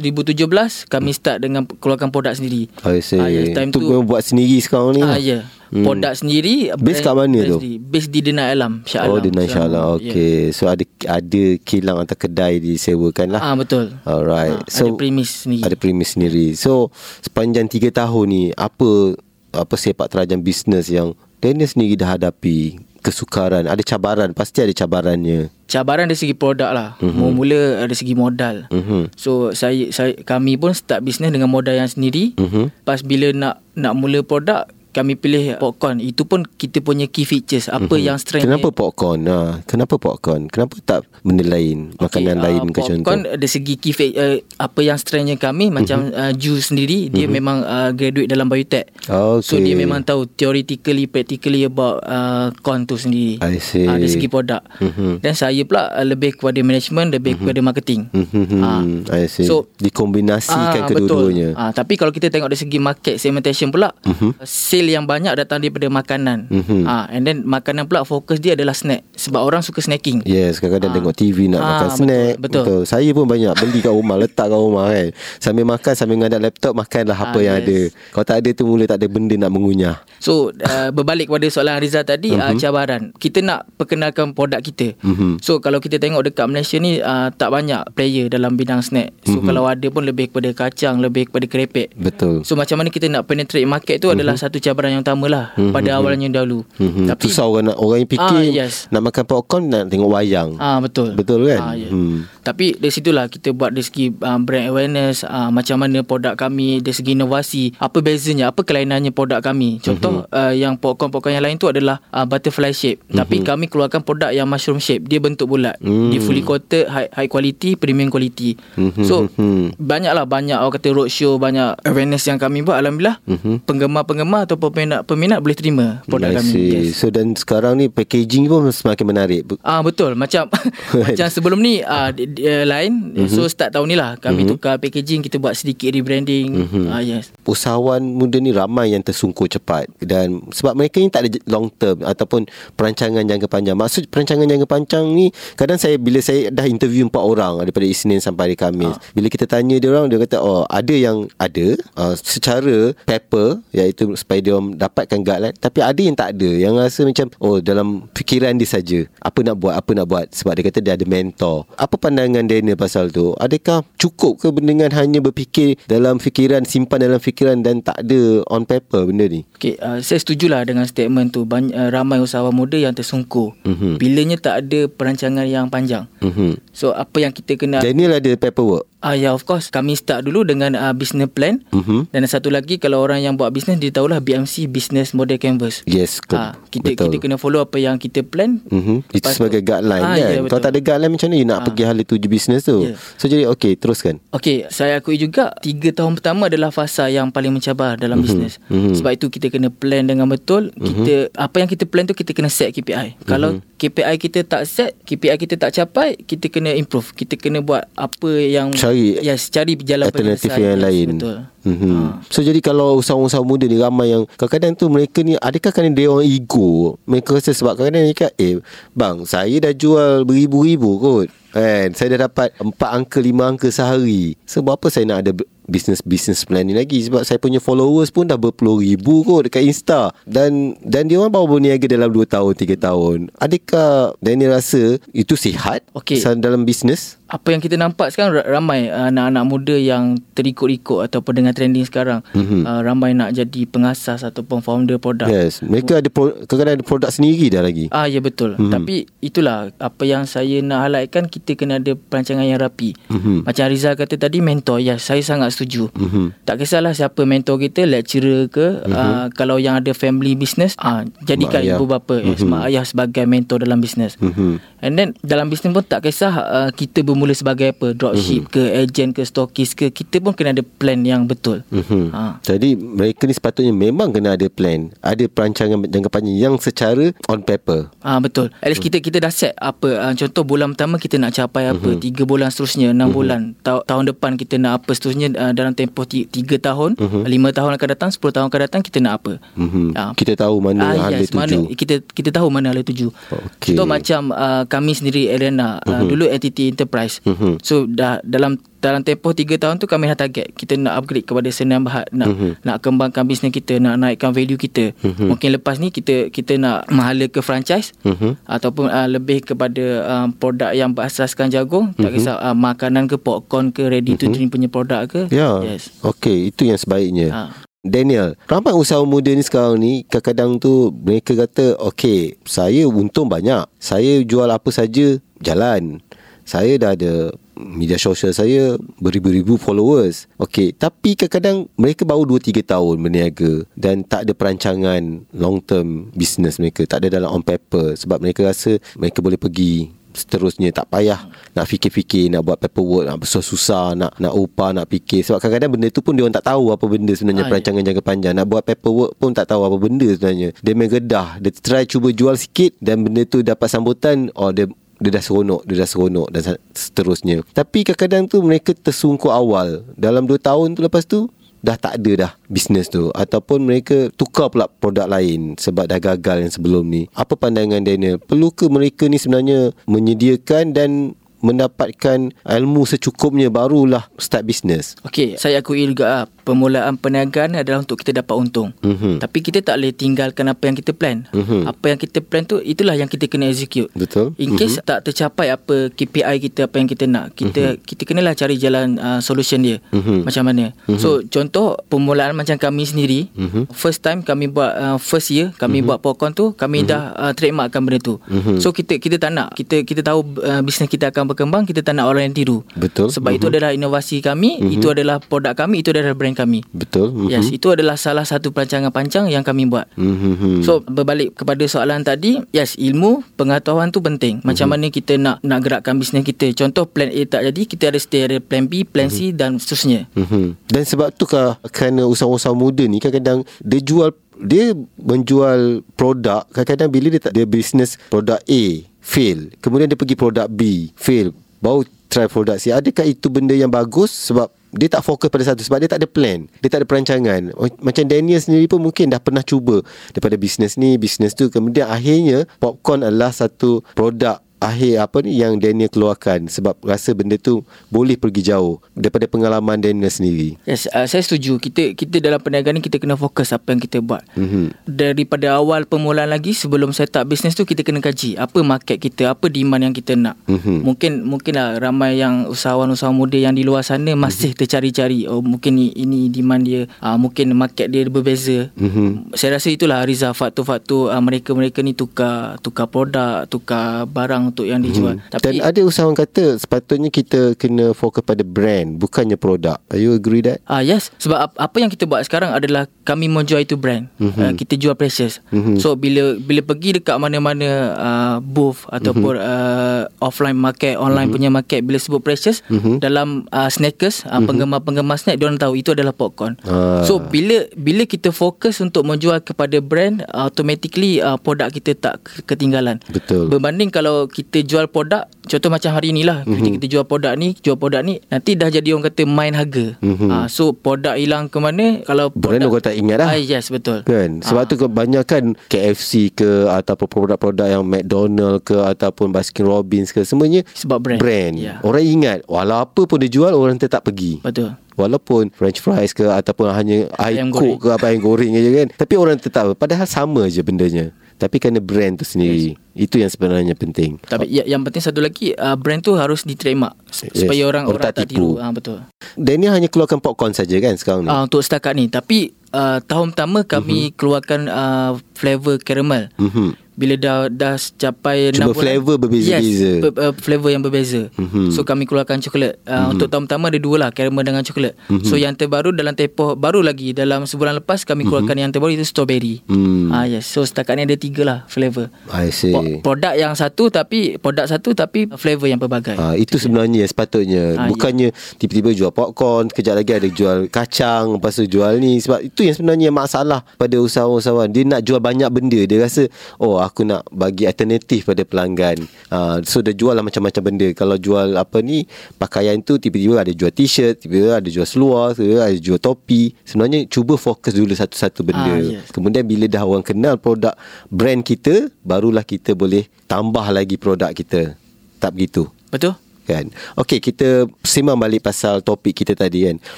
2017 0.00 0.88
Kami 0.88 1.10
start 1.12 1.44
dengan 1.44 1.68
Keluarkan 1.68 2.08
produk 2.08 2.32
sendiri 2.32 2.72
I 2.80 3.04
see 3.04 3.20
uh, 3.20 3.28
yes, 3.28 3.52
time 3.52 3.76
tu, 3.76 3.84
tu 3.84 4.00
buat 4.08 4.24
sendiri 4.24 4.56
sekarang 4.64 4.96
ni 4.96 5.04
uh, 5.04 5.20
Ya 5.20 5.44
yeah 5.44 5.59
hmm. 5.70 5.84
produk 5.86 6.12
sendiri 6.14 6.74
base 6.76 7.00
kat 7.00 7.14
mana 7.14 7.38
tu? 7.46 7.58
base 7.62 8.06
di 8.10 8.20
Denai 8.20 8.52
Alam 8.52 8.82
Shah 8.84 9.06
Alam. 9.06 9.14
Oh 9.14 9.20
Denai 9.22 9.46
Shah 9.46 9.66
Alam. 9.66 9.98
Okey 9.98 10.50
yeah. 10.50 10.54
so 10.54 10.66
ada 10.66 10.84
ada 11.06 11.42
kilang 11.62 11.98
atau 12.02 12.16
kedai 12.18 12.58
disewakan 12.58 13.38
lah? 13.38 13.40
Ah 13.40 13.54
betul. 13.54 13.94
Alright. 14.04 14.54
Ah, 14.54 14.68
so 14.68 14.90
ada 14.90 14.98
premis 14.98 15.46
sendiri. 15.46 15.62
ada 15.64 15.76
premis 15.78 16.18
sendiri. 16.18 16.46
So 16.58 16.90
sepanjang 17.22 17.70
3 17.70 17.94
tahun 17.94 18.24
ni 18.28 18.42
apa 18.54 19.16
apa 19.50 19.74
sepak 19.74 20.10
terajam 20.10 20.38
bisnes 20.42 20.90
yang 20.90 21.14
Daniel 21.40 21.66
sendiri 21.66 21.96
dah 21.96 22.18
hadapi 22.18 22.78
kesukaran? 23.00 23.64
Ada 23.64 23.82
cabaran? 23.82 24.30
Pasti 24.36 24.60
ada 24.60 24.72
cabarannya. 24.76 25.48
Cabaran 25.66 26.06
dari 26.10 26.18
segi 26.20 26.36
produk 26.36 26.70
lah. 26.70 26.88
Mm-hmm. 27.00 27.30
mula 27.32 27.60
dari 27.88 27.96
segi 27.96 28.14
modal. 28.14 28.68
Mm-hmm. 28.68 29.02
so 29.16 29.50
saya 29.56 29.88
saya 29.90 30.12
kami 30.22 30.60
pun 30.60 30.76
start 30.76 31.00
bisnes 31.00 31.32
dengan 31.32 31.48
modal 31.48 31.74
yang 31.74 31.88
sendiri. 31.88 32.36
Mm-hmm. 32.36 32.84
pas 32.84 33.00
bila 33.00 33.32
nak 33.32 33.64
nak 33.74 33.96
mula 33.96 34.20
produk 34.20 34.68
kami 34.90 35.14
pilih 35.14 35.56
popcorn 35.56 35.98
itu 35.98 36.22
pun 36.22 36.42
kita 36.44 36.80
punya 36.80 37.04
key 37.04 37.22
features 37.22 37.66
apa 37.66 37.90
Mhm. 37.90 38.02
yang 38.02 38.16
strength 38.16 38.42
Kenapa 38.42 38.68
popcorn? 38.68 39.20
Ha, 39.24 39.38
kenapa 39.64 39.94
popcorn? 39.96 40.46
Kenapa 40.46 40.74
tak 40.80 41.00
benda 41.20 41.44
lain, 41.44 41.94
makanan 41.96 42.36
ah, 42.36 42.42
lain 42.44 42.62
ke 42.68 42.80
contoh? 42.80 42.96
popcorn 43.00 43.20
dari 43.30 43.46
segi 43.46 43.74
key 43.74 43.90
fa- 43.90 44.16
uh, 44.16 44.36
apa 44.58 44.80
yang 44.80 44.96
strengthnya 44.96 45.36
kami 45.36 45.68
macam 45.68 46.08
uh, 46.08 46.32
Ju 46.32 46.56
sendiri 46.56 47.06
dia 47.08 47.26
memang 47.26 47.60
uh, 47.60 47.90
graduate 47.90 48.26
dalam 48.26 48.46
biotech 48.46 48.90
Okay. 49.02 49.40
so 49.40 49.54
dia 49.56 49.74
memang 49.74 50.02
tahu 50.02 50.26
theoretically 50.28 51.04
practically 51.04 51.62
about 51.62 52.02
uh, 52.02 52.50
corn 52.58 52.82
tu 52.82 52.94
sendiri 52.94 53.38
I 53.40 53.56
see. 53.56 53.84
Ah, 53.84 53.94
dari 53.94 54.08
segi 54.08 54.26
produk 54.26 54.60
Mhm. 54.76 55.20
dan 55.20 55.32
saya 55.32 55.62
pula 55.62 55.88
uh, 55.88 56.04
lebih 56.04 56.34
kepada 56.34 56.58
management 56.60 57.12
lebih 57.12 57.36
kepada 57.36 57.60
marketing 57.60 58.10
Mhm, 58.10 58.58
Ah. 58.58 58.82
I 59.14 59.26
see. 59.26 59.44
So- 59.44 59.70
Dikombinasikan 59.76 60.58
Ah, 60.76 60.86
kedua-duanya. 60.86 61.52
Ah, 61.52 61.70
tapi 61.70 61.94
kalau 61.94 62.08
kita 62.08 62.26
tengok 62.26 62.48
dari 62.48 62.58
segi 62.58 62.78
market 62.78 63.14
segmentation 63.16 63.68
pula, 63.68 63.92
uh-huh. 64.00 64.32
Sale 64.80 64.96
yang 64.96 65.04
banyak 65.04 65.36
datang 65.36 65.60
daripada 65.60 65.92
makanan. 65.92 66.48
Mhm. 66.48 66.88
Ah, 66.88 67.04
and 67.12 67.28
then 67.28 67.44
makanan 67.44 67.84
pula 67.84 68.08
fokus 68.08 68.40
dia 68.40 68.56
adalah 68.56 68.72
snack 68.72 69.04
sebab 69.12 69.44
orang 69.44 69.60
suka 69.60 69.84
snacking. 69.84 70.24
Yes, 70.24 70.56
kadang-kadang 70.56 70.90
Ah. 70.90 70.96
tengok 70.96 71.14
TV 71.14 71.38
nak 71.52 71.60
Ah, 71.60 71.68
makan 71.68 71.84
betul, 71.84 72.00
snack. 72.00 72.34
betul. 72.40 72.80
Saya 72.88 73.10
pun 73.12 73.28
banyak 73.28 73.52
beli 73.60 73.78
kat 73.84 73.92
rumah, 73.92 74.16
letak 74.16 74.48
kat 74.48 74.56
rumah 74.56 74.88
kan. 74.88 75.08
Sambil 75.36 75.64
makan, 75.68 75.92
sambil 75.92 76.16
ngadap 76.24 76.40
laptop, 76.40 76.72
makanlah 76.72 77.12
apa 77.12 77.36
Ah, 77.36 77.44
yang 77.44 77.56
yes. 77.60 77.64
ada. 77.68 77.78
Kalau 78.16 78.24
tak 78.24 78.36
ada 78.40 78.50
tu 78.56 78.64
mula 78.64 78.84
tak 78.88 78.98
ada 79.04 79.06
benda 79.12 79.34
nak 79.36 79.50
mengunyah. 79.52 79.96
So 80.16 80.48
uh, 80.56 80.88
berbalik 80.90 81.28
kepada 81.28 81.46
soalan 81.52 81.76
Rizal 81.76 82.08
tadi 82.08 82.32
uh-huh. 82.32 82.56
uh, 82.56 82.56
cabaran. 82.56 83.12
Kita 83.20 83.44
nak 83.44 83.68
perkenalkan 83.76 84.32
produk 84.32 84.64
kita. 84.64 84.96
Mhm. 85.04 85.44
So 85.44 85.60
kalau 85.60 85.84
kita 85.84 86.00
tengok 86.00 86.24
dekat 86.24 86.48
Malaysia 86.48 86.80
ni 86.80 87.04
uh, 87.04 87.28
tak 87.28 87.52
banyak 87.52 87.84
player 87.92 88.32
dalam 88.32 88.56
bidang 88.56 88.80
snack. 88.80 89.12
So 89.28 89.44
kalau 89.44 89.68
ada 89.68 89.84
pun 89.92 90.08
lebih 90.08 90.32
kepada 90.32 90.48
kacang, 90.56 91.04
lebih 91.04 91.28
kepada 91.28 91.44
kerepek. 91.44 91.92
Betul. 91.92 92.46
So 92.48 92.56
macam 92.56 92.80
mana 92.80 92.88
kita 92.88 93.10
nak 93.10 93.28
penetrate 93.28 93.66
market 93.66 93.98
tu 93.98 94.08
adalah 94.08 94.38
satu 94.38 94.56
cabaran 94.56 94.69
yang 94.72 95.02
utama 95.02 95.26
lah 95.26 95.44
pada 95.70 95.98
awalnya 95.98 96.30
dahulu. 96.30 96.62
Mhm. 96.76 97.06
Tapi 97.08 97.22
Susah 97.26 97.44
orang 97.44 97.70
nak 97.70 97.78
orang 97.78 97.98
yang 98.02 98.10
fikir 98.10 98.38
Ah, 98.40 98.44
yes. 98.64 98.86
nak 98.88 99.02
makan 99.02 99.24
popcorn 99.24 99.64
nak 99.66 99.86
tengok 99.86 100.08
wayang. 100.08 100.54
Ah 100.56 100.78
betul. 100.78 101.12
Betul 101.14 101.46
kan? 101.46 101.60
Ah, 101.60 101.74
ya. 101.74 101.88
Hmm. 101.88 102.26
Tapi 102.40 102.74
dari 102.74 102.90
situlah 102.90 103.26
kita 103.26 103.50
buat 103.50 103.70
dari 103.70 103.82
segi 103.82 104.10
uh, 104.10 104.38
brand 104.38 104.66
awareness, 104.66 105.22
uh, 105.22 105.48
macam 105.48 105.76
mana 105.78 106.00
produk 106.00 106.34
kami, 106.34 106.80
dari 106.80 106.92
segi 106.92 107.12
inovasi, 107.12 107.76
apa 107.76 108.00
bezanya, 108.00 108.48
apa 108.48 108.62
kelainannya 108.62 109.10
produk 109.10 109.40
kami. 109.40 109.78
Contoh 109.78 110.24
Mhm. 110.24 110.32
uh, 110.32 110.52
yang 110.52 110.74
popcorn-popcorn 110.74 111.32
yang 111.32 111.44
lain 111.44 111.56
tu 111.56 111.66
adalah 111.66 112.00
uh, 112.10 112.24
butterfly 112.24 112.70
shape. 112.70 113.00
Tapi 113.06 113.40
kami 113.40 113.66
keluarkan 113.66 114.00
produk 114.00 114.30
yang 114.30 114.44
mushroom 114.44 114.78
shape. 114.78 115.04
Dia 115.04 115.18
bentuk 115.18 115.48
bulat. 115.48 115.76
Hmm. 115.78 116.08
Dia 116.08 116.20
fully 116.20 116.40
coated, 116.40 116.86
high, 116.86 117.08
high 117.10 117.26
quality, 117.26 117.74
premium 117.74 118.08
quality. 118.08 118.56
Mhm, 118.76 119.02
So 119.02 119.28
mhm. 119.30 119.76
banyaklah 119.76 120.24
banyak 120.24 120.56
orang 120.56 120.72
kata 120.72 120.88
roadshow, 120.90 121.36
banyak 121.36 121.80
awareness 121.82 122.24
yang 122.24 122.36
kami 122.36 122.60
buat. 122.60 122.76
Alhamdulillah 122.76 123.20
Mhm. 123.24 123.64
penggemar-penggemar 123.64 124.44
atau 124.44 124.59
peminat-peminat 124.60 125.40
boleh 125.40 125.56
terima 125.56 125.86
produk 126.04 126.30
I 126.30 126.36
kami. 126.38 126.52
Yes. 126.52 127.00
So 127.00 127.08
dan 127.08 127.32
sekarang 127.32 127.80
ni 127.80 127.88
packaging 127.88 128.46
pun 128.46 128.68
semakin 128.68 129.04
menarik. 129.08 129.42
Ah 129.64 129.80
betul 129.80 130.12
macam 130.12 130.46
macam 131.08 131.26
sebelum 131.26 131.58
ni 131.58 131.80
ah 131.80 132.12
di, 132.12 132.28
uh, 132.44 132.68
lain 132.68 132.92
Mhm. 132.92 133.26
mm-hmm. 133.26 133.32
so 133.32 133.48
start 133.48 133.72
tahun 133.72 133.86
ni 133.88 133.96
lah 133.96 134.20
kami 134.20 134.44
mm-hmm. 134.44 134.50
tukar 134.54 134.76
packaging 134.76 135.24
kita 135.24 135.40
buat 135.40 135.56
sedikit 135.56 135.90
rebranding 135.94 136.52
Mhm. 136.52 136.60
mm-hmm. 136.68 136.84
ah 136.92 137.00
yes 137.00 137.32
usahawan 137.48 138.02
muda 138.02 138.36
ni 138.38 138.52
ramai 138.52 138.92
yang 138.92 139.00
tersungkur 139.00 139.46
cepat 139.46 139.88
dan 140.02 140.42
sebab 140.52 140.76
mereka 140.76 141.00
ni 141.00 141.08
tak 141.08 141.26
ada 141.26 141.38
long 141.48 141.70
term 141.72 142.02
ataupun 142.04 142.44
perancangan 142.74 143.22
jangka 143.24 143.46
panjang. 143.46 143.76
Maksud 143.78 144.10
perancangan 144.10 144.46
jangka 144.46 144.66
panjang 144.66 145.04
ni 145.14 145.30
kadang 145.54 145.78
saya 145.78 145.96
bila 145.96 146.18
saya 146.20 146.50
dah 146.50 146.66
interview 146.66 147.06
empat 147.06 147.22
orang 147.22 147.62
daripada 147.62 147.86
Isnin 147.86 148.18
sampai 148.18 148.52
hari 148.52 148.56
Khamis. 148.58 148.94
Ah. 148.94 148.98
Bila 149.14 149.26
kita 149.30 149.46
tanya 149.46 149.78
dia 149.78 149.88
orang 149.88 150.10
dia 150.10 150.18
kata 150.20 150.36
oh 150.42 150.66
ada 150.66 150.94
yang 150.94 151.30
ada 151.38 151.78
uh, 151.96 152.14
secara 152.18 152.92
paper 153.06 153.62
iaitu 153.70 154.10
supaya 154.18 154.40
dia 154.50 154.58
dapatkan 154.58 155.22
guideline 155.22 155.54
tapi 155.54 155.78
ada 155.78 156.00
yang 156.02 156.18
tak 156.18 156.34
ada 156.34 156.50
yang 156.50 156.74
rasa 156.74 157.06
macam 157.06 157.30
oh 157.38 157.62
dalam 157.62 158.10
fikiran 158.12 158.58
dia 158.58 158.66
saja 158.66 159.06
apa 159.22 159.46
nak 159.46 159.56
buat 159.62 159.78
apa 159.78 159.90
nak 159.94 160.06
buat 160.10 160.26
sebab 160.34 160.58
dia 160.58 160.64
kata 160.66 160.78
dia 160.82 160.94
ada 160.98 161.06
mentor. 161.06 161.68
Apa 161.78 161.94
pandangan 162.00 162.42
Daniel 162.48 162.74
pasal 162.74 163.14
tu? 163.14 163.36
Adakah 163.38 163.86
cukup 163.94 164.42
ke 164.42 164.48
dengan 164.58 164.90
hanya 164.96 165.22
berfikir 165.22 165.78
dalam 165.86 166.18
fikiran 166.18 166.66
simpan 166.66 166.98
dalam 167.04 167.22
fikiran 167.22 167.62
dan 167.62 167.84
tak 167.84 168.02
ada 168.02 168.42
on 168.50 168.66
paper 168.66 169.06
benda 169.06 169.30
ni? 169.30 169.46
Okay, 169.54 169.78
uh, 169.78 170.02
saya 170.02 170.18
setujulah 170.18 170.66
dengan 170.66 170.88
statement 170.88 171.30
tu. 171.30 171.46
Banyak, 171.46 171.76
uh, 171.76 171.90
ramai 171.94 172.18
usahawan 172.18 172.50
muda 172.50 172.74
yang 172.80 172.96
tersungkur. 172.96 173.54
Mhm. 173.62 174.02
Bilanya 174.02 174.36
tak 174.40 174.66
ada 174.66 174.90
perancangan 174.90 175.46
yang 175.46 175.70
panjang. 175.70 176.10
Mhm. 176.24 176.58
So, 176.74 176.90
apa 176.90 177.22
yang 177.22 177.30
kita 177.30 177.54
kena... 177.54 177.78
Daniel 177.84 178.18
ada 178.18 178.32
paperwork. 178.34 178.89
Ah 179.00 179.12
ya, 179.12 179.32
of 179.32 179.42
course. 179.42 179.68
Kami 179.68 179.96
start 179.96 180.22
dulu 180.22 180.44
dengan 180.44 180.72
uh, 180.72 180.92
business 180.92 181.26
plan. 181.26 181.64
Mhm. 181.70 182.12
Dan 182.12 182.20
satu 182.24 182.48
lagi, 182.48 182.76
kalau 182.76 183.00
orang 183.00 183.20
yang 183.20 183.34
buat 183.34 183.48
bisnes, 183.48 183.76
dia 183.76 183.88
tahulah 183.88 184.20
BMC, 184.20 184.68
Business 184.68 185.10
Model 185.10 185.36
Canvas. 185.36 185.80
Yes, 185.84 186.20
ke, 186.20 186.36
Ah, 186.36 186.52
kita 186.68 186.92
betul. 186.92 187.08
kita 187.08 187.16
kena 187.18 187.36
follow 187.36 187.58
apa 187.58 187.76
yang 187.76 187.96
kita 187.96 188.20
plan. 188.20 188.60
Mhm. 188.62 189.08
Itu 189.08 189.16
Lepas 189.18 189.32
tu- 189.32 189.36
sebagai 189.40 189.60
guideline 189.62 190.02
Ah, 190.02 190.14
kan. 190.14 190.20
ya, 190.20 190.40
Kalau 190.44 190.60
tak 190.60 190.70
ada 190.70 190.80
guideline 190.80 191.12
macam 191.12 191.26
mana 191.26 191.36
you 191.36 191.48
nak 191.48 191.58
Ah. 191.58 191.64
pergi 191.64 191.82
hala 191.82 192.02
tuju 192.02 192.26
bisnes 192.28 192.60
tu? 192.62 192.76
Ya. 192.82 192.94
So 193.16 193.24
jadi 193.24 193.48
okey, 193.48 193.72
teruskan. 193.74 194.20
Okey, 194.30 194.68
saya 194.68 195.00
akui 195.00 195.16
juga 195.16 195.56
tiga 195.58 195.90
tahun 195.90 196.12
pertama 196.14 196.46
adalah 196.46 196.68
fasa 196.68 197.08
yang 197.08 197.32
paling 197.32 197.50
mencabar 197.50 197.96
dalam 197.96 198.20
mm-hmm. 198.20 198.36
Mhm. 198.36 198.68
Mm-hmm. 198.68 198.94
Sebab 198.94 199.10
itu 199.14 199.26
kita 199.28 199.48
kena 199.48 199.68
plan 199.68 200.04
dengan 200.04 200.28
betul. 200.28 200.70
Mm-hmm. 200.70 200.84
Kita 200.84 201.14
apa 201.40 201.56
yang 201.56 201.68
kita 201.68 201.84
plan 201.84 202.04
tu 202.04 202.12
kita 202.12 202.30
kena 202.30 202.46
set 202.46 202.70
KPI. 202.70 203.16
Mm-hmm. 203.16 203.24
Kalau 203.24 203.64
KPI 203.80 204.20
kita 204.20 204.44
tak 204.44 204.68
set, 204.68 204.92
KPI 205.08 205.40
kita 205.40 205.56
tak 205.56 205.72
capai, 205.72 206.20
kita 206.20 206.52
kena 206.52 206.76
improve. 206.76 207.16
Kita 207.16 207.40
kena 207.40 207.64
buat 207.64 207.88
apa 207.96 208.30
yang 208.36 208.76
Cari 208.76 209.16
yes, 209.24 209.48
cari 209.48 209.72
jalan 209.80 210.12
alternatif 210.12 210.52
penyelesaian. 210.52 210.60
yang 210.60 210.76
Yes, 210.76 210.84
lain. 210.84 211.08
Betul. 211.16 211.38
Mm-hmm. 211.60 211.92
Ha. 211.96 212.04
So 212.28 212.40
jadi 212.40 212.60
kalau 212.60 213.00
usahawan-usahawan 213.00 213.48
muda 213.48 213.64
ni 213.64 213.80
ramai 213.80 214.12
yang 214.12 214.24
kadang-kadang 214.36 214.76
tu 214.76 214.92
mereka 214.92 215.20
ni 215.20 215.36
adakah 215.36 215.72
kerana 215.72 215.92
dia 215.92 216.08
orang 216.08 216.24
ego 216.24 216.96
mereka 217.04 217.36
rasa 217.36 217.52
sebab 217.52 217.76
kadang-kadang 217.76 218.16
kata 218.16 218.32
eh 218.40 218.64
bang 218.96 219.28
saya 219.28 219.56
dah 219.60 219.72
jual 219.76 220.24
beribu-ribu 220.24 220.96
kot 220.96 221.28
kan 221.52 221.92
saya 221.92 222.16
dah 222.16 222.32
dapat 222.32 222.56
empat 222.56 222.90
angka 222.96 223.20
lima 223.20 223.44
angka 223.52 223.68
sehari 223.68 224.40
sebab 224.48 224.80
apa 224.80 224.88
saya 224.88 225.04
nak 225.04 225.18
ada 225.20 225.32
business 225.70 226.02
business 226.02 226.42
plan 226.42 226.66
ni 226.66 226.74
lagi 226.74 226.98
sebab 227.00 227.22
saya 227.22 227.38
punya 227.38 227.62
followers 227.62 228.10
pun 228.10 228.26
dah 228.26 228.34
berpuluh 228.34 228.82
ribu 228.82 229.22
kot 229.22 229.46
dekat 229.46 229.62
Insta 229.62 230.10
dan 230.26 230.74
dan 230.82 231.06
dia 231.06 231.16
orang 231.16 231.30
baru 231.30 231.46
berniaga 231.56 231.86
dalam 231.86 232.10
2 232.10 232.26
tahun 232.26 232.52
3 232.52 232.74
tahun 232.76 233.18
adakah 233.38 234.18
Daniel 234.18 234.52
rasa 234.52 234.98
itu 235.14 235.38
sihat 235.38 235.86
Okey. 235.94 236.18
dalam 236.36 236.66
bisnes 236.66 237.16
Apa 237.30 237.54
yang 237.54 237.62
kita 237.62 237.78
nampak 237.78 238.10
sekarang 238.10 238.42
ra- 238.42 238.58
ramai 238.58 238.90
uh, 238.90 239.06
anak-anak 239.06 239.44
muda 239.46 239.78
yang 239.78 240.18
terikut-ikut 240.34 241.06
ataupun 241.06 241.30
dengan 241.38 241.54
trending 241.54 241.86
sekarang. 241.86 242.26
Mhm. 242.34 242.42
Mm-hmm. 242.42 242.62
Uh, 242.66 242.80
ramai 242.82 243.14
nak 243.14 243.30
jadi 243.30 243.70
pengasas 243.70 244.26
ataupun 244.26 244.58
founder 244.58 244.98
produk. 244.98 245.30
yes 245.30 245.62
mereka 245.62 246.02
ada 246.02 246.10
pro, 246.10 246.34
kadang-kadang 246.42 246.82
ada 246.82 246.82
produk 246.82 247.10
sendiri 247.14 247.46
dah 247.46 247.62
lagi 247.62 247.86
Ah 247.94 248.10
ya 248.10 248.18
betul. 248.18 248.58
Mhm. 248.58 248.66
Hmm. 248.66 248.72
Tapi 248.74 248.96
itulah 249.22 249.70
apa 249.78 250.02
yang 250.02 250.26
saya 250.26 250.58
nak 250.58 250.90
highlightkan 250.90 251.30
kita 251.30 251.54
kena 251.54 251.78
ada 251.78 251.94
perancangan 251.94 252.42
yang 252.42 252.58
rapi. 252.58 252.98
Mhm. 253.06 253.46
Macam 253.46 253.64
Rizal 253.70 253.94
kata 253.94 254.18
tadi 254.18 254.42
mentor. 254.42 254.82
Ya, 254.82 254.98
saya 254.98 255.22
sangat 255.22 255.54
setuju. 255.60 255.92
Mhm. 255.92 256.32
Tak 256.42 256.56
kisahlah 256.56 256.90
siapa 256.90 257.20
mentor 257.22 257.60
kita, 257.60 257.84
lecturer 257.84 258.48
ke, 258.48 258.80
mm-hmm. 258.80 258.90
uh, 258.90 259.26
kalau 259.30 259.56
yang 259.56 259.76
ada 259.76 259.92
family 259.92 260.32
business, 260.32 260.72
ah 260.76 261.04
jadikan 261.22 261.60
Mak 261.60 261.68
ayah. 261.68 261.76
ibu 261.76 261.84
bapa, 261.84 262.16
mm-hmm. 262.16 262.48
mak 262.48 262.62
ayah 262.66 262.82
sebagai 262.82 263.24
mentor 263.24 263.60
dalam 263.60 263.78
bisnes. 263.78 264.16
Mhm. 264.16 264.56
And 264.80 264.96
then 264.96 265.08
dalam 265.20 265.52
bisnes 265.52 265.70
pun 265.70 265.84
tak 265.84 266.02
kisah 266.02 266.32
uh, 266.32 266.70
kita 266.70 267.02
bermula 267.02 267.30
sebagai 267.30 267.70
apa, 267.70 267.92
dropship 267.92 268.48
Mhm. 268.48 268.50
ke, 268.50 268.62
agent 268.80 269.10
ke, 269.12 269.22
stokis 269.22 269.76
ke, 269.76 269.90
kita 269.90 270.18
pun 270.18 270.32
kena 270.32 270.50
ada 270.50 270.64
plan 270.64 270.96
yang 271.02 271.24
betul. 271.24 271.60
Mhm. 271.68 272.08
Ha. 272.10 272.40
Jadi 272.40 272.72
mereka 272.74 273.26
ni 273.26 273.34
sepatutnya 273.34 273.70
memang 273.70 274.08
kena 274.10 274.32
ada 274.32 274.48
plan, 274.48 274.88
ada 274.98 275.24
perancangan 275.26 275.84
jangka 275.84 276.08
panjang 276.08 276.38
yang 276.40 276.54
secara 276.56 277.12
on 277.26 277.40
paper. 277.40 277.92
Ah 278.00 278.16
betul. 278.18 278.48
At 278.58 278.68
least 278.68 278.80
kita 278.80 278.98
kita 278.98 279.18
dah 279.18 279.28
set 279.28 279.52
apa 279.54 279.88
uh, 280.00 280.14
contoh 280.14 280.42
bulan 280.42 280.72
pertama 280.72 280.96
kita 280.96 281.16
nak 281.16 281.34
capai 281.34 281.68
apa, 281.68 281.88
Mhm. 281.90 282.00
tiga 282.00 282.22
bulan 282.24 282.48
seterusnya, 282.48 282.90
enam 282.90 283.10
bulan, 283.10 283.52
ta- 283.60 283.82
tahun 283.82 284.08
depan 284.08 284.34
kita 284.34 284.56
nak 284.56 284.80
apa 284.80 284.90
seterusnya 284.90 285.34
uh, 285.40 285.50
dalam 285.50 285.72
tempoh 285.72 286.04
ti- 286.04 286.28
tiga 286.28 286.60
tahun, 286.60 287.00
lima 287.24 287.48
tahun 287.50 287.72
akan 287.74 287.88
datang, 287.90 288.10
sepuluh 288.12 288.30
tahun 288.30 288.46
akan 288.46 288.60
datang 288.60 288.80
kita 288.80 289.00
nak 289.00 289.14
apa. 289.18 289.32
Mhm. 289.56 289.96
Ah. 289.96 290.12
Kita 290.12 290.36
tahu 290.36 290.60
mana 290.60 290.92
Ah, 290.92 291.08
hala 291.08 291.18
yes, 291.18 291.32
mana 291.32 291.56
tuju. 291.56 291.72
kita 291.72 291.94
kita 292.04 292.30
tahu 292.30 292.46
mana 292.46 292.70
hala 292.70 292.84
tuju. 292.84 293.08
Okey. 293.08 293.72
Contoh 293.72 293.88
macam 293.88 294.30
uh, 294.30 294.62
kami 294.66 294.92
sendiri 294.92 295.26
Elena 295.26 295.80
uh, 295.80 296.04
dulu 296.04 296.28
entity 296.28 296.68
enterprise. 296.68 297.24
Mhm. 297.24 297.64
So 297.64 297.88
dah 297.88 298.20
dalam 298.20 298.60
dalam 298.80 299.00
tempoh 299.00 299.30
3 299.30 299.56
tahun 299.56 299.76
tu 299.76 299.84
kami 299.84 300.08
dah 300.08 300.18
target 300.18 300.50
kita 300.50 300.74
nak 300.74 300.98
upgrade 300.98 301.22
kepada 301.22 301.48
senayan 301.48 301.80
bahat 301.80 302.08
nak 302.10 302.28
Mhm. 302.28 302.50
nak 302.60 302.76
kembangkan 302.80 303.22
bisnes 303.22 303.48
kita 303.50 303.76
nak 303.76 303.96
naikkan 303.96 304.32
value 304.32 304.56
kita 304.56 304.96
mungkin 305.20 305.54
lepas 305.54 305.76
ni 305.76 305.88
kita 305.88 306.28
kita 306.28 306.56
nak 306.56 306.88
mahala 306.88 307.24
ke 307.26 307.38
franchise 307.38 307.92
Mhm. 308.02 308.40
ataupun 308.42 308.88
uh, 308.88 309.06
lebih 309.06 309.44
kepada 309.44 309.84
uh, 310.02 310.26
produk 310.32 310.72
yang 310.72 310.90
berasaskan 310.90 311.48
jagung 311.48 311.92
tak 311.94 312.10
kisah 312.10 312.36
uh, 312.36 312.52
makanan 312.52 313.04
ke 313.04 313.14
popcorn 313.14 313.68
ke 313.68 313.84
ready 313.84 314.16
to 314.16 314.26
drink 314.26 314.48
punya 314.48 314.66
produk 314.66 315.04
ke 315.04 315.28
Ya. 315.28 315.60
yes 315.62 315.92
Okey, 316.00 316.48
itu 316.48 316.64
yang 316.64 316.76
sebaiknya. 316.76 317.28
ha. 317.30 317.42
Daniel, 317.80 318.36
ramai 318.44 318.72
usahawan 318.72 319.08
muda 319.08 319.28
ni 319.30 319.40
sekarang 319.40 319.76
ni 319.76 319.92
kadang-kadang 320.04 320.56
tu 320.56 320.72
mereka 320.94 321.32
kata, 321.34 321.80
okey, 321.82 322.36
saya 322.42 322.84
untung 322.84 323.24
banyak. 323.26 323.64
Saya 323.76 324.20
jual 324.20 324.44
apa 324.46 324.68
saja 324.68 325.16
jalan. 325.40 326.04
Saya 326.42 326.76
dah 326.76 326.92
ada 326.92 327.32
media 327.60 328.00
sosial 328.00 328.32
saya 328.32 328.80
beribu-ribu 328.98 329.60
followers. 329.60 330.26
Okey, 330.40 330.72
tapi 330.72 331.14
kadang-kadang 331.14 331.68
mereka 331.76 332.08
baru 332.08 332.24
2 332.24 332.64
3 332.64 332.64
tahun 332.64 332.96
berniaga 333.00 333.68
dan 333.76 334.02
tak 334.02 334.26
ada 334.28 334.32
perancangan 334.32 335.28
long 335.36 335.60
term 335.60 336.08
business 336.16 336.56
mereka, 336.56 336.88
tak 336.88 337.04
ada 337.04 337.20
dalam 337.20 337.30
on 337.30 337.44
paper 337.44 337.94
sebab 337.94 338.20
mereka 338.24 338.48
rasa 338.48 338.80
mereka 338.96 339.20
boleh 339.20 339.36
pergi 339.36 340.00
seterusnya 340.14 340.74
tak 340.74 340.90
payah 340.90 341.30
nak 341.54 341.66
fikir-fikir 341.70 342.30
nak 342.34 342.42
buat 342.42 342.58
paperwork 342.58 343.06
nak 343.06 343.16
susah-susah 343.22 343.94
nak 343.94 344.12
nak 344.18 344.34
upah 344.34 344.74
nak 344.74 344.86
fikir 344.90 345.22
sebab 345.22 345.38
kadang-kadang 345.38 345.72
benda 345.78 345.88
tu 345.90 346.02
pun 346.02 346.12
dia 346.18 346.26
orang 346.26 346.34
tak 346.34 346.46
tahu 346.50 346.74
apa 346.74 346.84
benda 346.86 347.12
sebenarnya 347.14 347.44
ya. 347.46 347.50
perancangan 347.50 347.82
jangka 347.86 348.02
panjang 348.02 348.34
nak 348.34 348.46
buat 348.50 348.62
paperwork 348.66 349.12
pun 349.16 349.30
tak 349.30 349.46
tahu 349.46 349.62
apa 349.66 349.76
benda 349.78 350.08
sebenarnya 350.10 350.48
dia 350.58 350.72
main 350.74 350.90
gedah 350.90 351.38
dia 351.38 351.50
try 351.54 351.86
cuba 351.86 352.10
jual 352.10 352.34
sikit 352.34 352.74
dan 352.82 353.06
benda 353.06 353.22
tu 353.22 353.42
dapat 353.46 353.70
sambutan 353.70 354.28
oh 354.34 354.50
dia 354.50 354.66
dia 355.00 355.10
dah 355.16 355.24
seronok 355.24 355.64
Dia 355.64 355.82
dah 355.82 355.88
seronok 355.88 356.28
Dan 356.28 356.60
seterusnya. 356.76 357.40
Tapi 357.56 357.88
kadang-kadang 357.88 358.28
tu 358.28 358.44
Mereka 358.44 358.76
tersungkur 358.76 359.32
awal. 359.32 359.82
Dalam 359.96 360.28
2 360.28 360.36
tahun 360.36 360.76
tu 360.76 360.80
lepas 360.84 361.08
tu 361.08 361.32
Dah 361.60 361.76
tak 361.76 362.00
ada 362.00 362.12
dah 362.28 362.32
Bisnes 362.48 362.92
tu. 362.92 363.08
Ataupun 363.16 363.64
mereka 363.64 364.12
Tukar 364.12 364.52
pula 364.52 364.68
produk 364.68 365.08
lain 365.08 365.56
Sebab 365.56 365.88
dah 365.88 365.96
gagal 365.96 366.44
yang 366.44 366.52
sebelum 366.52 366.84
ni. 366.84 367.08
Apa 367.16 367.36
pandangan 367.36 367.80
Daniel? 367.80 368.20
Perlu 368.20 368.52
ke 368.52 368.68
mereka 368.68 369.08
ni 369.08 369.16
sebenarnya 369.16 369.72
Menyediakan 369.88 370.76
dan 370.76 371.16
Mendapatkan 371.40 372.32
ilmu 372.44 372.82
secukupnya 372.84 373.48
Barulah 373.48 374.08
start 374.20 374.44
bisnes 374.44 374.96
Okey, 375.04 375.40
saya 375.40 375.60
akui 375.64 375.84
juga 375.84 376.04
ah, 376.06 376.24
permulaan 376.50 376.98
perniagaan 376.98 377.54
adalah 377.54 377.86
untuk 377.86 378.02
kita 378.02 378.10
dapat 378.24 378.34
untung. 378.34 378.74
Mhm. 378.82 379.22
Tapi 379.22 379.38
kita 379.38 379.62
tak 379.62 379.78
boleh 379.78 379.94
tinggalkan 379.94 380.50
apa 380.50 380.66
yang 380.66 380.74
kita 380.74 380.90
plan. 380.90 381.22
Mhm. 381.30 381.70
Apa 381.70 381.94
yang 381.94 381.98
kita 382.00 382.18
plan 382.18 382.42
tu 382.42 382.58
itulah 382.58 382.98
yang 382.98 383.06
kita 383.06 383.30
kena 383.30 383.46
execute. 383.46 383.86
Betul 383.94 384.34
In 384.40 384.58
case 384.58 384.82
tak 384.82 385.06
tercapai 385.06 385.54
apa 385.54 385.94
KPI 385.94 386.50
kita 386.50 386.66
apa 386.66 386.74
yang 386.82 386.88
kita 386.90 387.04
nak, 387.06 387.38
kita 387.38 387.78
kita 387.78 388.02
kenalah 388.02 388.34
cari 388.34 388.58
jalan 388.58 388.98
uh, 388.98 389.22
solution 389.22 389.62
dia. 389.62 389.78
Mhm. 389.94 390.26
Macam 390.26 390.42
mana? 390.42 390.74
So 390.98 391.22
contoh 391.22 391.78
permulaan 391.86 392.34
macam 392.34 392.58
kami 392.58 392.82
sendiri, 392.82 393.30
Mhm. 393.38 393.70
first 393.70 394.02
time 394.02 394.26
kami 394.26 394.50
buat 394.50 394.72
uh, 394.74 394.98
first 394.98 395.30
year 395.30 395.54
kami 395.54 395.86
buat 395.86 396.02
popcorn 396.02 396.34
tu, 396.34 396.50
kami 396.58 396.82
dah 396.82 397.14
uh, 397.14 397.32
trademarkkan 397.32 397.84
benda 397.86 398.02
tu. 398.02 398.18
Mhm. 398.26 398.58
So 398.58 398.74
kita 398.74 398.98
kita 398.98 399.22
tak 399.22 399.30
nak 399.30 399.54
kita 399.54 399.86
kita 399.86 400.02
tahu 400.02 400.34
uh, 400.42 400.60
bisnes 400.66 400.90
kita 400.90 401.14
akan 401.14 401.29
berkembang, 401.30 401.62
kita 401.64 401.86
tak 401.86 401.94
nak 401.94 402.10
orang 402.10 402.30
yang 402.30 402.34
tiru. 402.34 402.58
Betul 402.74 403.14
Sebab 403.14 403.30
itu 403.30 403.46
adalah 403.46 403.70
inovasi 403.70 404.18
kami, 404.18 404.58
itu 404.74 404.90
adalah 404.90 405.22
produk 405.22 405.54
kami, 405.54 405.86
itu 405.86 405.94
adalah 405.94 406.12
brand 406.18 406.34
kami. 406.34 406.66
Betul 406.74 407.14
Mhm. 407.14 407.30
Yes, 407.30 407.48
itu 407.54 407.70
adalah 407.70 407.94
salah 407.94 408.26
satu 408.26 408.50
perancangan 408.50 408.90
panjang 408.90 409.30
yang 409.30 409.46
kami 409.46 409.70
buat. 409.70 409.86
Mhm. 409.94 410.66
So 410.66 410.82
berbalik 410.82 411.38
kepada 411.38 411.62
soalan 411.70 412.02
tadi, 412.02 412.42
yes 412.50 412.74
ilmu 412.74 413.22
pengetahuan 413.38 413.94
tu 413.94 414.02
penting. 414.02 414.42
Macam 414.42 414.66
Mhm. 414.66 414.72
mana 414.74 414.86
kita 414.90 415.14
nak 415.16 415.36
nak 415.44 415.60
gerakkan 415.62 415.96
bisnes 415.96 416.26
kita. 416.26 416.50
Contoh 416.56 416.88
plan 416.88 417.12
A 417.12 417.20
tak 417.28 417.46
jadi, 417.46 417.62
kita 417.68 417.84
ada 417.94 417.98
stay 418.00 418.26
ada 418.26 418.36
plan 418.42 418.66
B, 418.66 418.82
plan 418.82 419.12
C 419.12 419.30
dan 419.30 419.60
seterusnya. 419.60 420.08
Mm-hmm. 420.16 420.46
Dan 420.66 420.82
sebab 420.82 421.08
tu 421.14 421.28
kah 421.28 421.60
kerana 421.70 422.08
usahawan-usahawan 422.08 422.58
muda 422.58 422.84
ni 422.88 422.98
kadang-kadang 422.98 423.44
dia 423.62 423.80
jual 423.82 424.10
dia 424.40 424.72
menjual 424.96 425.84
produk 425.94 426.48
kadang-kadang 426.50 426.90
bila 426.90 427.06
dia 427.12 427.22
tak 427.22 427.36
dia 427.36 427.44
bisnes 427.44 428.00
produk 428.08 428.40
A 428.40 428.62
fail. 429.00 429.52
Kemudian 429.60 429.88
dia 429.90 429.98
pergi 429.98 430.16
produk 430.16 430.46
B 430.48 430.92
fail. 430.96 431.32
Baru 431.60 431.84
try 432.08 432.26
produk 432.26 432.56
C. 432.56 432.72
Adakah 432.72 433.06
itu 433.06 433.28
benda 433.28 433.52
yang 433.52 433.70
bagus? 433.70 434.10
Sebab 434.10 434.50
dia 434.70 434.86
tak 434.86 435.02
fokus 435.02 435.30
pada 435.30 435.42
satu 435.42 435.62
sebab 435.66 435.82
dia 435.82 435.90
tak 435.90 436.02
ada 436.02 436.08
plan. 436.10 436.46
Dia 436.62 436.68
tak 436.70 436.82
ada 436.84 436.86
perancangan. 436.86 437.54
Oh, 437.58 437.66
macam 437.82 438.04
Daniel 438.06 438.38
sendiri 438.38 438.70
pun 438.70 438.82
mungkin 438.82 439.10
dah 439.10 439.18
pernah 439.18 439.42
cuba 439.42 439.82
daripada 440.14 440.38
bisnes 440.38 440.78
ni 440.78 440.94
bisnes 440.96 441.34
tu. 441.34 441.50
Kemudian 441.50 441.90
akhirnya 441.90 442.46
popcorn 442.62 443.02
adalah 443.02 443.34
satu 443.34 443.82
produk 443.94 444.38
akhir 444.60 445.00
apa 445.00 445.24
ni 445.24 445.40
yang 445.40 445.56
Daniel 445.56 445.88
keluarkan 445.88 446.46
sebab 446.46 446.76
rasa 446.84 447.16
benda 447.16 447.40
tu 447.40 447.64
boleh 447.88 448.20
pergi 448.20 448.52
jauh 448.52 448.78
daripada 448.92 449.24
pengalaman 449.24 449.80
Daniel 449.80 450.12
sendiri. 450.12 450.60
Yes, 450.68 450.84
uh, 450.92 451.08
saya 451.08 451.24
setuju. 451.24 451.56
Kita 451.56 451.96
kita 451.96 452.20
dalam 452.20 452.38
perniagaan 452.38 452.76
ni 452.76 452.84
kita 452.84 453.00
kena 453.00 453.16
fokus 453.16 453.56
apa 453.56 453.72
yang 453.72 453.80
kita 453.80 454.04
buat. 454.04 454.20
Mhm. 454.36 454.84
Daripada 454.84 455.56
awal 455.56 455.88
permulaan 455.88 456.28
lagi 456.28 456.52
sebelum 456.52 456.92
set 456.92 457.16
up 457.16 457.24
bisnes 457.24 457.56
tu 457.56 457.64
kita 457.64 457.80
kena 457.80 458.04
kaji 458.04 458.36
apa 458.36 458.60
market 458.60 459.00
kita, 459.00 459.32
apa 459.32 459.48
demand 459.48 459.90
yang 459.90 459.94
kita 459.96 460.12
nak. 460.14 460.36
Mhm. 460.44 460.84
Mungkin 460.84 461.12
mungkinlah 461.24 461.80
ramai 461.80 462.20
yang 462.20 462.44
usahawan-usahawan 462.52 463.16
muda 463.16 463.40
yang 463.40 463.56
di 463.56 463.64
luar 463.64 463.80
sana 463.80 464.12
masih 464.12 464.52
tercari-cari 464.52 465.24
oh 465.24 465.40
mungkin 465.40 465.80
ni 465.80 465.96
ini 465.96 466.28
demand 466.28 466.62
dia, 466.68 466.84
uh, 467.00 467.16
mungkin 467.16 467.56
market 467.56 467.88
dia 467.88 468.04
berbeza. 468.12 468.68
Mhm. 468.76 469.32
Saya 469.32 469.56
rasa 469.56 469.72
itulah 469.72 470.04
Riza 470.04 470.36
faktor-faktor 470.36 471.16
uh, 471.16 471.22
mereka-mereka 471.24 471.80
ni 471.80 471.96
tukar 471.96 472.60
tukar 472.60 472.92
produk, 472.92 473.48
tukar 473.48 474.04
barang 474.04 474.49
untuk 474.50 474.66
yang 474.66 474.82
dijual. 474.82 475.16
Hmm. 475.16 475.40
Dan 475.40 475.62
ada 475.62 475.80
usahawan 475.80 476.18
kata 476.18 476.58
sepatutnya 476.58 477.08
kita 477.08 477.54
kena 477.54 477.94
fokus 477.94 478.26
pada 478.26 478.42
brand 478.42 478.98
bukannya 478.98 479.38
produk. 479.38 479.78
Are 479.88 479.96
you 479.96 480.12
agree 480.18 480.42
that? 480.44 480.60
Ah 480.66 480.82
yes 480.82 481.14
sebab 481.22 481.38
ap- 481.38 481.58
apa 481.58 481.76
yang 481.78 481.90
kita 481.90 482.04
buat 482.04 482.26
sekarang 482.26 482.50
adalah 482.50 482.90
kami 483.06 483.30
menjual 483.30 483.62
itu 483.62 483.78
brand. 483.78 484.10
Mm-hmm. 484.18 484.42
Uh, 484.42 484.52
kita 484.58 484.74
jual 484.76 484.94
precious. 484.98 485.38
Mm-hmm. 485.54 485.78
So 485.78 485.94
bila 485.94 486.36
bila 486.38 486.60
pergi 486.66 487.00
dekat 487.00 487.16
mana-mana 487.16 487.68
uh, 487.94 488.36
booth 488.42 488.84
ataupun 488.90 489.38
mm-hmm. 489.38 490.10
uh, 490.10 490.24
offline 490.24 490.58
market, 490.58 490.98
online 490.98 491.30
mm-hmm. 491.30 491.34
punya 491.34 491.50
market 491.52 491.80
bila 491.86 491.98
sebut 492.00 492.20
precious 492.24 492.64
mm-hmm. 492.66 492.98
dalam 492.98 493.46
uh, 493.54 493.70
snackers, 493.70 494.26
uh, 494.26 494.36
mm-hmm. 494.36 494.48
penggemar-penggemar 494.48 495.16
snack 495.20 495.38
dia 495.38 495.46
orang 495.46 495.60
tahu 495.60 495.78
itu 495.78 495.94
adalah 495.94 496.10
popcorn. 496.16 496.58
Ah. 496.66 497.04
So 497.06 497.20
bila 497.20 497.68
bila 497.76 498.08
kita 498.08 498.34
fokus 498.34 498.80
untuk 498.80 499.06
menjual 499.06 499.44
kepada 499.44 499.78
brand, 499.84 500.26
uh, 500.32 500.48
automatically 500.48 501.20
uh, 501.20 501.36
produk 501.36 501.68
kita 501.70 501.94
tak 501.94 502.24
ke- 502.24 502.42
ketinggalan. 502.42 502.98
Betul. 503.12 503.52
Berbanding 503.52 503.92
kalau 503.92 504.26
kita 504.26 504.39
jual 504.42 504.86
produk 504.86 505.28
Contoh 505.40 505.66
macam 505.66 505.90
hari 505.90 506.10
ni 506.10 506.22
lah 506.22 506.44
mm-hmm. 506.44 506.78
Kita 506.78 506.86
jual 506.86 507.04
produk 507.04 507.34
ni 507.34 507.56
Jual 507.56 507.74
produk 507.74 508.00
ni 508.00 508.22
Nanti 508.24 508.54
dah 508.54 508.68
jadi 508.68 508.92
orang 508.92 509.04
kata 509.04 509.22
Main 509.24 509.52
harga 509.52 509.98
Mhm. 509.98 510.14
mm-hmm. 510.14 510.46
so 510.46 510.70
produk 510.70 511.14
hilang 511.14 511.46
ke 511.46 511.58
mana 511.58 512.00
Kalau 512.02 512.30
Brand 512.30 512.60
produk 512.60 512.68
orang 512.70 512.84
tak 512.84 512.94
ingat 512.94 513.16
dah. 513.18 513.28
ah, 513.28 513.36
Yes 513.36 513.66
betul 513.68 514.04
Kan 514.04 514.40
Sebab 514.40 514.62
tu 514.64 514.74
kebanyakan 514.76 515.42
KFC 515.66 516.30
ke 516.30 516.66
Ataupun 516.66 517.06
produk-produk 517.06 517.66
yang 517.68 517.82
McDonald 517.82 518.62
ke 518.62 518.76
Ataupun 518.76 519.30
Baskin 519.30 519.64
Robbins 519.64 520.10
ke 520.10 520.22
Semuanya 520.22 520.62
Sebab 520.70 520.98
brand 520.98 521.18
Brand 521.18 521.54
Ya. 521.56 521.82
Orang 521.82 522.02
ingat 522.02 522.46
Walau 522.46 522.80
apa 522.80 523.02
pun 523.02 523.18
dia 523.18 523.28
jual 523.28 523.50
Orang 523.50 523.76
tetap 523.76 524.02
pergi 524.02 524.38
Betul 524.40 524.76
Walaupun 524.94 525.48
french 525.50 525.80
fries 525.80 526.12
ke 526.12 526.28
Ataupun 526.28 526.70
hanya 526.70 527.08
Ayam 527.16 527.48
Air 527.48 527.74
coke 527.74 527.80
ke 527.80 527.88
Apa 527.90 528.12
ayam 528.12 528.20
goreng 528.20 528.52
je 528.52 528.70
kan 528.76 528.88
Tapi 528.92 529.14
orang 529.16 529.34
tetap 529.34 529.72
Padahal 529.74 530.04
sama 530.04 530.46
je 530.46 530.60
bendanya 530.60 531.10
Tapi 531.40 531.56
kerana 531.56 531.80
brand 531.80 532.14
tu 532.14 532.22
sendiri 532.22 532.76
yes. 532.76 532.78
Itu 532.92 533.16
yang 533.16 533.26
sebenarnya 533.26 533.72
penting 533.72 534.20
Tapi 534.20 534.44
ya, 534.46 534.60
yang 534.62 534.82
penting 534.82 535.00
satu 535.00 535.18
lagi 535.18 535.54
uh, 535.54 535.72
Brand 535.72 535.98
tu 535.98 536.12
harus 536.12 536.44
diterima 536.44 536.92
Yes. 537.08 537.40
Supaya 537.40 537.62
orang 537.64 537.88
Orang 537.88 537.96
orang, 537.96 538.04
tak 538.04 538.12
tak, 538.14 538.26
tipu. 538.28 538.34
tiru 538.36 538.50
ah, 538.58 538.70
Betul 538.70 538.98
Daniel 539.34 539.72
hanya 539.72 539.86
keluarkan 539.86 540.18
popcorn 540.18 540.52
saja 540.52 540.76
kan 540.76 540.94
sekarang 540.94 541.24
ni 541.24 541.28
Ah, 541.28 541.42
Untuk 541.42 541.60
setakat 541.60 541.94
ni 541.94 542.06
Tapi 542.06 542.38
uh, 542.70 543.00
tahun 543.00 543.32
pertama 543.32 543.64
kami 543.64 544.12
keluarkan 544.12 544.66
uh, 544.66 545.10
Flavor 545.32 545.78
caramel 545.78 546.28
Mhm. 546.36 546.89
Bila 547.00 547.14
dah 547.16 547.48
dah 547.48 547.74
capai 547.96 548.52
Cuma 548.52 548.68
6 548.68 548.70
bulan 548.70 548.84
flavour 548.84 549.16
berbeza-beza. 549.16 549.90
Yes, 549.90 550.02
be, 550.02 550.08
uh, 550.12 550.32
flavor 550.34 550.68
yang 550.68 550.82
berbeza. 550.82 551.32
Mhm. 551.32 551.40
Mm-hmm. 551.40 551.66
So 551.72 551.80
kami 551.82 552.04
keluarkan 552.04 552.38
coklat. 552.38 552.76
Uh, 552.78 552.84
Mhm. 552.84 552.92
mm-hmm. 552.92 553.10
Untuk 553.10 553.26
tahun 553.26 553.42
pertama 553.46 553.64
ada 553.66 553.80
dua 553.80 553.96
lah, 553.98 554.08
caramel 554.12 554.44
dengan 554.44 554.60
coklat. 554.60 554.92
Mm-hmm. 555.08 555.24
So 555.24 555.34
yang 555.34 555.54
terbaru 555.54 555.90
dalam 555.90 556.12
tempoh 556.12 556.52
baru 556.54 556.80
lagi 556.80 557.10
dalam 557.10 557.48
sebulan 557.48 557.80
lepas 557.80 558.04
kami 558.04 558.22
keluarkan 558.22 558.44
mm-hmm. 558.50 558.60
yang 558.60 558.70
terbaru 558.70 558.92
itu 558.92 559.02
strawberry. 559.02 559.64
Hmm. 559.64 560.12
Ah 560.12 560.26
yes. 560.26 560.44
So 560.44 560.60
setakat 560.60 560.94
ni 560.94 561.08
ada 561.08 561.16
tiga 561.16 561.42
lah 561.42 561.58
flavor. 561.66 562.12
I 562.28 562.50
see 562.50 562.70
Po- 562.70 562.84
produk 563.02 563.32
yang 563.32 563.54
satu 563.54 563.88
tapi 563.88 564.36
produk 564.36 564.68
satu 564.68 564.92
tapi 564.92 565.24
flavor 565.32 565.64
yang 565.64 565.78
berbagai. 565.78 566.12
Ha, 566.12 566.36
itu 566.36 566.58
sebenarnya 566.58 567.06
sepatutnya 567.06 567.62
Ah, 567.72 567.86
Bukannya 567.86 568.28
tiba-tiba 568.56 568.90
jual 568.90 569.08
popcorn 569.08 569.70
Kejap 569.70 569.94
lagi 569.94 570.12
ada 570.12 570.26
jual 570.26 570.66
kacang 570.66 571.36
Lepas 571.36 571.54
tu 571.54 571.64
jual 571.64 571.96
ni 571.96 572.18
Sebab 572.18 572.42
itu 572.42 572.60
yang 572.62 572.74
sebenarnya 572.74 573.08
masalah 573.08 573.62
Pada 573.74 573.94
usahawan-usahawan 573.94 574.68
Dia 574.68 574.82
nak 574.84 575.00
jual 575.00 575.16
banyak 575.16 575.46
benda 575.48 575.80
Dia 575.80 576.02
rasa 576.02 576.26
Oh 576.56 576.76
aku 576.90 577.06
nak 577.06 577.22
bagi 577.30 577.64
alternatif 577.64 578.26
pada 578.26 578.42
pelanggan 578.42 578.98
ha, 579.30 579.62
So 579.62 579.80
dia 579.80 579.94
jual 579.94 580.18
lah 580.18 580.26
macam-macam 580.26 580.62
benda 580.66 580.88
Kalau 580.92 581.14
jual 581.14 581.54
apa 581.54 581.78
ni 581.80 582.04
Pakaian 582.36 582.82
tu 582.82 582.98
tiba-tiba 582.98 583.38
ada 583.38 583.54
jual 583.54 583.70
t-shirt 583.70 584.26
Tiba-tiba 584.26 584.58
ada 584.58 584.68
jual 584.68 584.84
seluar 584.84 585.32
Tiba-tiba 585.32 585.70
ada 585.70 585.78
jual 585.78 586.00
topi 586.02 586.52
Sebenarnya 586.66 587.06
cuba 587.06 587.38
fokus 587.38 587.72
dulu 587.72 587.94
satu-satu 587.94 588.42
benda 588.42 588.74
Ah, 588.74 588.82
yes. 588.82 589.14
Kemudian 589.14 589.46
bila 589.46 589.70
dah 589.70 589.86
orang 589.86 590.02
kenal 590.02 590.34
produk 590.36 590.74
brand 591.06 591.46
kita 591.46 591.88
Barulah 592.02 592.42
kita 592.42 592.74
boleh 592.74 593.06
tambah 593.30 593.64
lagi 593.70 593.94
produk 593.94 594.34
kita 594.34 594.74
Tak 595.22 595.30
begitu 595.32 595.70
Betul? 595.88 596.18
kan. 596.50 596.66
Okey, 596.98 597.22
kita 597.22 597.70
sembang 597.86 598.18
balik 598.18 598.42
pasal 598.42 598.82
topik 598.82 599.22
kita 599.22 599.38
tadi 599.38 599.70
kan. 599.70 599.78